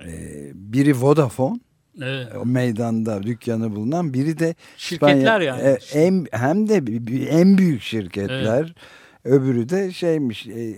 [0.07, 0.13] e,
[0.55, 1.61] biri Vodafone
[2.03, 2.29] Evet.
[2.43, 5.63] o meydanda dükkanı bulunan biri de Şirketler İspanya- yani.
[5.63, 6.75] e, en, hem de
[7.31, 8.75] en büyük şirketler.
[9.25, 10.77] Öbürü de şeymiş e,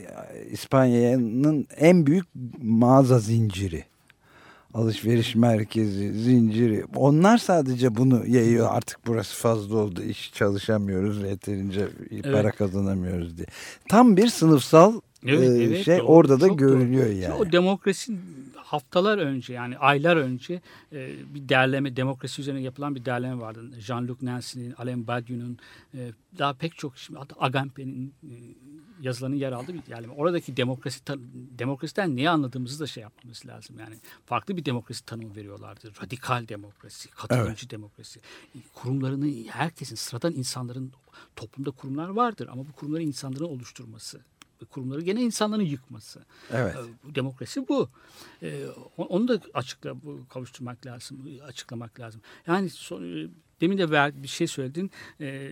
[0.51, 2.27] İspanya'nın en büyük
[2.63, 3.85] mağaza zinciri.
[4.75, 6.85] Alışveriş merkezi, zinciri.
[6.97, 8.69] Onlar sadece bunu yayıyor.
[8.71, 10.03] Artık burası fazla oldu.
[10.03, 11.23] iş çalışamıyoruz.
[11.23, 11.89] Yeterince
[12.33, 13.47] para kazanamıyoruz diye.
[13.89, 16.07] Tam bir sınıfsal Evet, e, evet, şey doğru.
[16.07, 16.57] orada da doğru.
[16.57, 17.35] görülüyor Şimdi yani.
[17.35, 18.19] O demokrasi
[18.57, 20.61] haftalar önce yani aylar önce
[20.93, 23.71] e, bir derleme demokrasi üzerine yapılan bir derleme vardı.
[23.79, 25.59] Jean-Luc Nancy'nin, Alain Badiou'nun
[25.95, 28.35] e, daha pek çok şimdi Agamben'in e,
[29.03, 30.13] yazılarının yer aldığı bir derleme.
[30.13, 31.01] Oradaki demokrasi
[31.59, 33.79] demokrasiden neyi anladığımızı da şey yapmamız lazım.
[33.79, 33.95] Yani
[34.27, 35.93] farklı bir demokrasi tanımı veriyorlardı.
[36.03, 38.21] Radikal demokrasi, katılımcı demokrasi.
[38.75, 40.93] Kurumlarını herkesin sıradan insanların
[41.37, 44.21] toplumda kurumlar vardır ama bu kurumları insanların oluşturması
[44.65, 46.25] kurumları gene insanların yıkması.
[46.51, 46.77] Evet.
[47.11, 47.89] Ee, demokrasi bu.
[48.43, 48.65] Ee,
[48.97, 49.95] onu da açıkla
[50.29, 52.21] kavuşturmak lazım, açıklamak lazım.
[52.47, 54.91] Yani so- e, demin de bir şey söyledin.
[55.21, 55.51] Ee,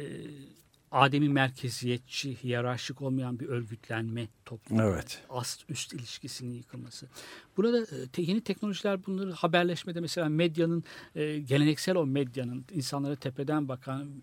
[0.91, 4.83] Adem'i merkeziyetçi, hiyerarşik olmayan bir örgütlenme toplumu.
[4.83, 5.23] Evet.
[5.29, 7.09] Ast üst ilişkisinin yıkılması.
[7.57, 10.85] Burada e, te- yeni teknolojiler bunları haberleşmede mesela medyanın
[11.15, 14.23] e, geleneksel o medyanın insanlara tepeden bakan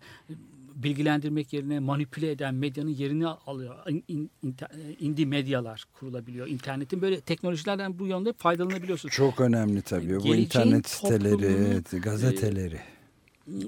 [0.82, 3.74] bilgilendirmek yerine manipüle eden medyanın yerini alıyor.
[3.88, 6.46] İn, in- inter- indi medyalar kurulabiliyor.
[6.46, 9.14] İnternetin böyle teknolojilerden bu yönde faydalanabiliyorsunuz.
[9.14, 10.02] Çok önemli tabii.
[10.16, 12.80] Bu Geleceğin internet siteleri, evet, gazeteleri.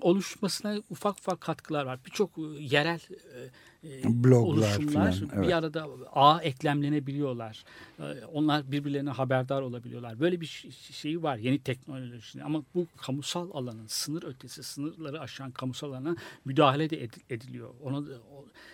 [0.00, 1.98] oluşmasına ufak ufak katkılar var.
[2.06, 3.38] Birçok e, yerel e,
[3.84, 4.40] e, Bloglar
[4.76, 5.54] oluşumlar filan, bir evet.
[5.54, 7.64] arada ağ eklemlenebiliyorlar.
[7.98, 8.02] E,
[8.32, 10.20] Onlar birbirlerine haberdar olabiliyorlar.
[10.20, 10.46] Böyle bir
[10.92, 16.90] şeyi var yeni teknolojinin ama bu kamusal alanın sınır ötesi sınırları aşan kamusal alana müdahale
[16.90, 17.70] de ed- ediliyor.
[17.82, 18.10] Ona da,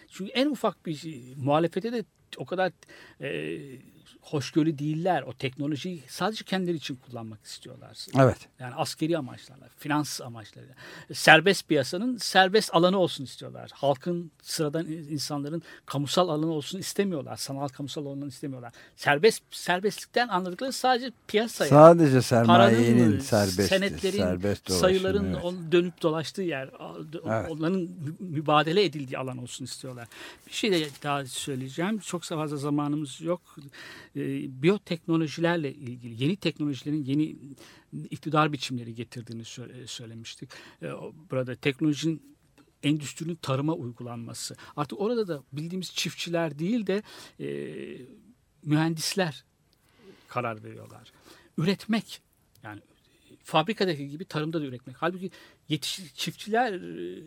[0.08, 2.04] çünkü en ufak bir şey, muhalefete de
[2.36, 2.72] o kadar
[3.20, 3.58] e,
[4.30, 5.22] hoşgörü değiller.
[5.22, 8.06] O teknolojiyi sadece kendileri için kullanmak istiyorlar.
[8.18, 8.36] Evet.
[8.58, 10.74] Yani askeri amaçlarla, finans amaçlarıyla.
[11.12, 13.70] Serbest piyasanın serbest alanı olsun istiyorlar.
[13.74, 17.36] Halkın, sıradan insanların kamusal alanı olsun istemiyorlar.
[17.36, 18.72] Sanal kamusal alanı istemiyorlar.
[18.96, 21.68] Serbest serbestlikten anladıkları sadece piyasaya.
[21.68, 25.72] Sadece sermayenin paranın, serbest, senetlerin, serbest sayıların evet.
[25.72, 26.70] dönüp dolaştığı yer,
[27.12, 27.50] Evet.
[27.50, 30.08] onların mü- mübadele edildiği alan olsun istiyorlar.
[30.46, 31.98] Bir şey de daha söyleyeceğim.
[31.98, 33.40] Çok fazla zamanımız yok.
[34.16, 37.36] E, biyoteknolojilerle ilgili yeni teknolojilerin yeni
[38.10, 40.50] iktidar biçimleri getirdiğini söyle, söylemiştik.
[40.82, 40.86] E,
[41.30, 42.36] burada teknolojinin
[42.82, 44.56] endüstrinin tarıma uygulanması.
[44.76, 47.02] Artık orada da bildiğimiz çiftçiler değil de
[47.40, 47.48] e,
[48.62, 49.44] mühendisler
[50.28, 51.12] karar veriyorlar.
[51.58, 52.20] Üretmek
[52.62, 52.80] yani
[53.42, 54.96] fabrikadaki gibi tarımda da üretmek.
[54.98, 55.30] Halbuki
[55.68, 57.22] yetiş, çiftçiler e,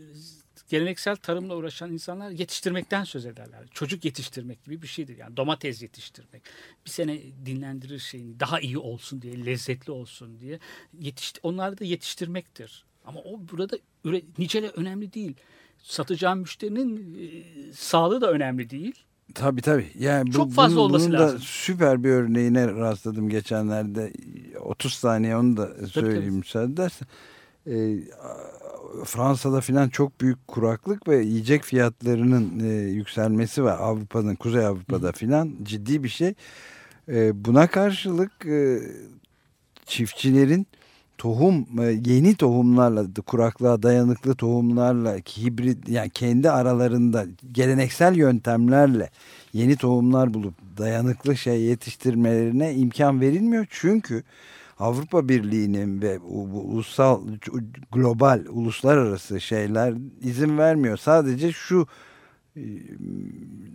[0.70, 3.60] geleneksel tarımla uğraşan insanlar yetiştirmekten söz ederler.
[3.74, 5.18] Çocuk yetiştirmek gibi bir şeydir.
[5.18, 6.42] Yani domates yetiştirmek.
[6.86, 10.60] Bir sene dinlendirir şeyini daha iyi olsun diye, lezzetli olsun diye.
[11.00, 12.86] Yetiş, onlar da yetiştirmektir.
[13.06, 15.36] Ama o burada üre, nicele önemli değil.
[15.78, 18.96] Satacağım müşterinin e, sağlığı da önemli değil.
[19.34, 19.88] Tabii tabii.
[20.00, 21.38] Yani bu, Çok fazla bunun, olması bunun lazım.
[21.38, 24.14] Da süper bir örneğine rastladım geçenlerde.
[24.60, 26.32] 30 saniye onu da söyleyeyim tabii.
[26.32, 27.08] müsaade edersen.
[27.68, 27.98] Ee,
[29.06, 33.78] Fransa'da filan çok büyük kuraklık ve yiyecek fiyatlarının e, yükselmesi var.
[33.80, 36.34] Avrupa'nın, Kuzey Avrupa'da filan ciddi bir şey.
[37.10, 38.80] E, buna karşılık e,
[39.86, 40.68] çiftçilerin
[41.18, 49.10] tohum e, yeni tohumlarla kuraklığa dayanıklı tohumlarla hibrit yani kendi aralarında geleneksel yöntemlerle
[49.54, 53.66] yeni tohumlar bulup dayanıklı şey yetiştirmelerine imkan verilmiyor.
[53.70, 54.24] Çünkü
[54.80, 57.22] Avrupa Birliği'nin ve ulusal
[57.92, 60.98] global uluslararası şeyler izin vermiyor.
[60.98, 61.88] Sadece şu
[62.58, 62.62] e,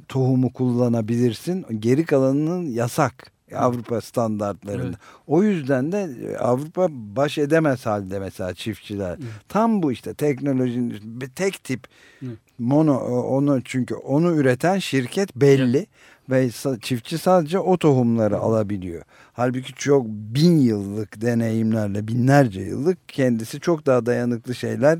[0.09, 1.67] tohumu kullanabilirsin.
[1.79, 3.35] Geri kalanının yasak.
[3.55, 4.87] Avrupa standartlarında.
[4.87, 4.97] Evet.
[5.27, 9.19] O yüzden de Avrupa baş edemez halde mesela çiftçiler.
[9.49, 11.87] Tam bu işte teknolojinin bir tek tip
[12.23, 12.39] Evet.
[12.59, 15.87] mono onu çünkü onu üreten şirket belli
[16.31, 16.51] ve
[16.83, 19.03] çiftçi sadece o tohumları alabiliyor.
[19.33, 24.99] Halbuki çok bin yıllık deneyimlerle binlerce yıllık kendisi çok daha dayanıklı şeyler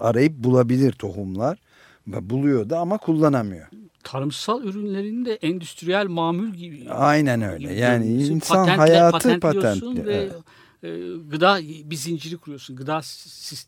[0.00, 1.58] arayıp bulabilir tohumlar.
[2.06, 3.66] Ve buluyor da ama kullanamıyor.
[4.02, 6.90] Tarımsal ürünlerin de endüstriyel mamul gibi.
[6.90, 7.68] Aynen öyle.
[7.68, 10.06] gibi Yani insan Patentle- hayatı patentliyorsun patent.
[10.06, 10.32] ve Evet.
[10.82, 11.58] e, gıda
[11.90, 12.76] bir zinciri kuruyorsun.
[12.76, 13.00] Gıda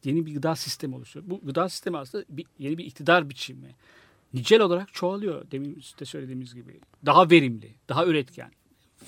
[0.04, 1.24] yeni bir gıda sistemi oluşuyor.
[1.28, 3.74] Bu gıda sistemi aslında bir, yeni bir iktidar biçimi.
[4.34, 6.80] Nicel olarak çoğalıyor demin de söylediğimiz gibi.
[7.06, 8.50] Daha verimli, daha üretken.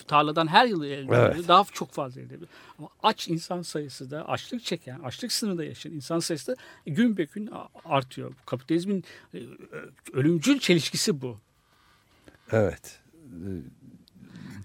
[0.09, 1.33] Tarladan her yıl elde Evet.
[1.35, 1.49] ediyor.
[1.49, 2.49] Daha çok fazla elde ediyor.
[2.79, 6.57] Ama aç insan sayısı da, açlık çeken, açlık sınırında yaşayan insan sayısı da
[6.87, 7.51] gün be gün
[7.85, 8.33] artıyor.
[8.47, 9.05] Kapitalizmin
[9.35, 9.43] e, e,
[10.12, 11.39] ölümcül çelişkisi bu.
[12.53, 13.01] Evet.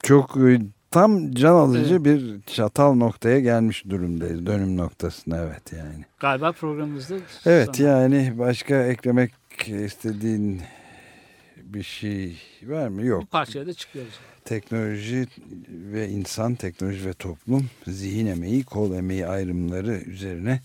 [0.03, 2.05] Çok e, tam can alıcı Evet.
[2.05, 4.45] bir çatal noktaya gelmiş durumdayız.
[4.45, 6.05] Dönüm noktasına evet yani.
[6.19, 9.31] Galiba programımızda Evet zaman- yani başka eklemek
[9.67, 10.61] istediğin
[11.63, 13.05] bir şey var mı?
[13.05, 13.21] Yok.
[13.21, 14.13] Bu parçaya da çıkıyoruz.
[14.45, 15.27] Teknoloji
[15.69, 20.61] ve insan, teknoloji ve toplum, zihin emeği, kol emeği ayrımları üzerine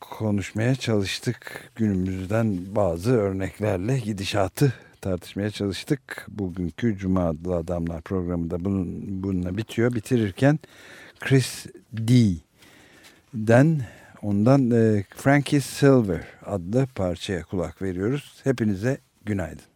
[0.00, 1.70] konuşmaya çalıştık.
[1.74, 6.26] Günümüzden bazı örneklerle gidişatı tartışmaya çalıştık.
[6.28, 9.94] Bugünkü Cuma adlı adamlar programı da bunun, bununla bitiyor.
[9.94, 10.58] Bitirirken
[11.20, 11.66] Chris
[11.96, 13.80] D'den
[14.22, 14.70] ondan
[15.16, 18.40] Frankie Silver adlı parçaya kulak veriyoruz.
[18.44, 19.69] Hepinize günaydın.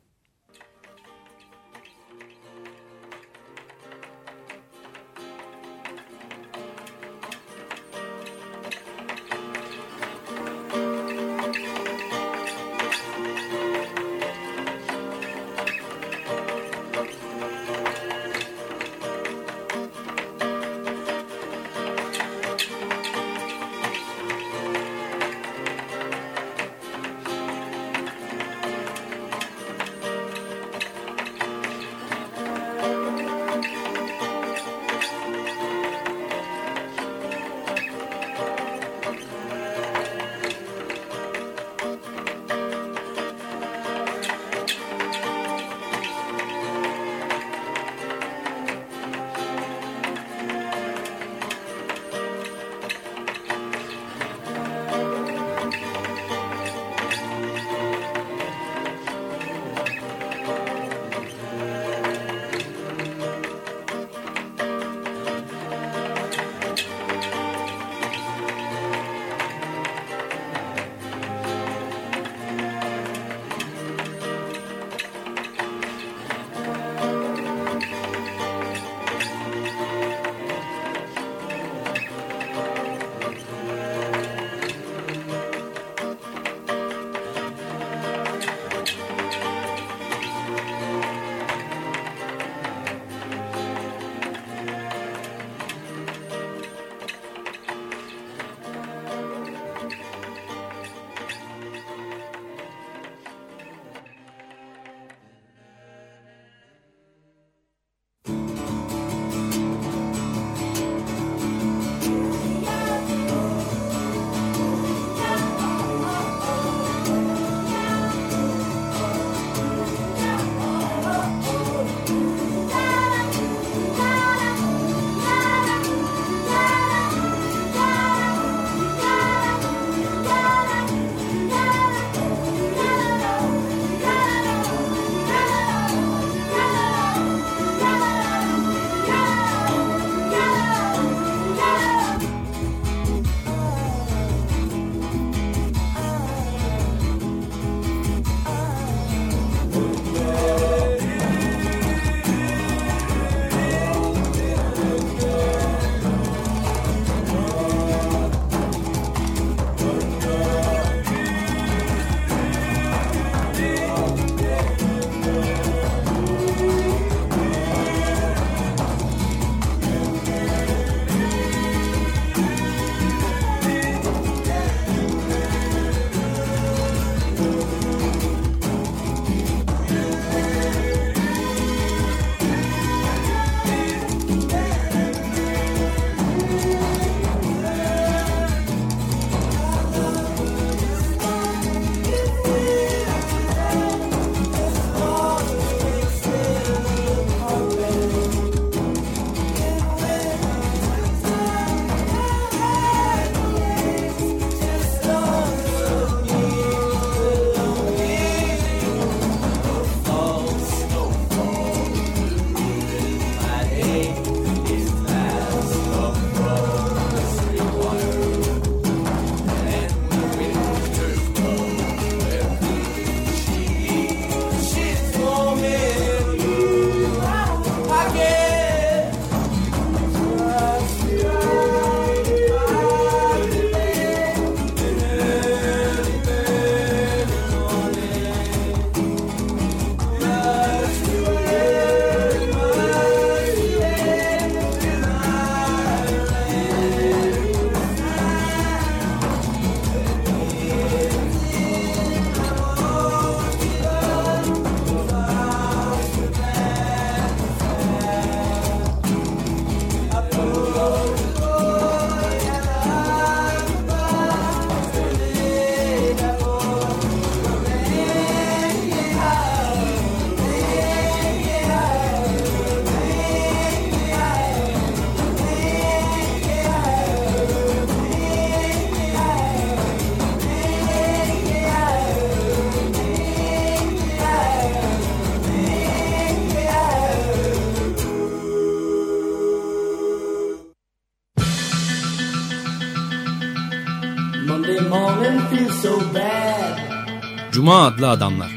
[297.64, 298.50] Cuma adlı adamlar.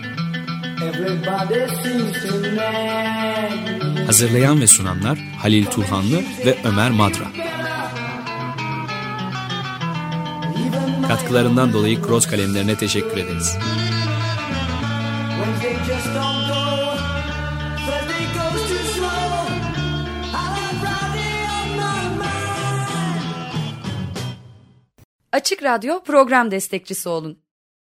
[4.05, 7.23] Hazırlayan ve sunanlar Halil Turhanlı ve Ömer Madra.
[11.07, 13.57] Katkılarından dolayı Cross kalemlerine teşekkür ederiz.
[25.31, 27.46] Açık Radyo program destekçisi olun.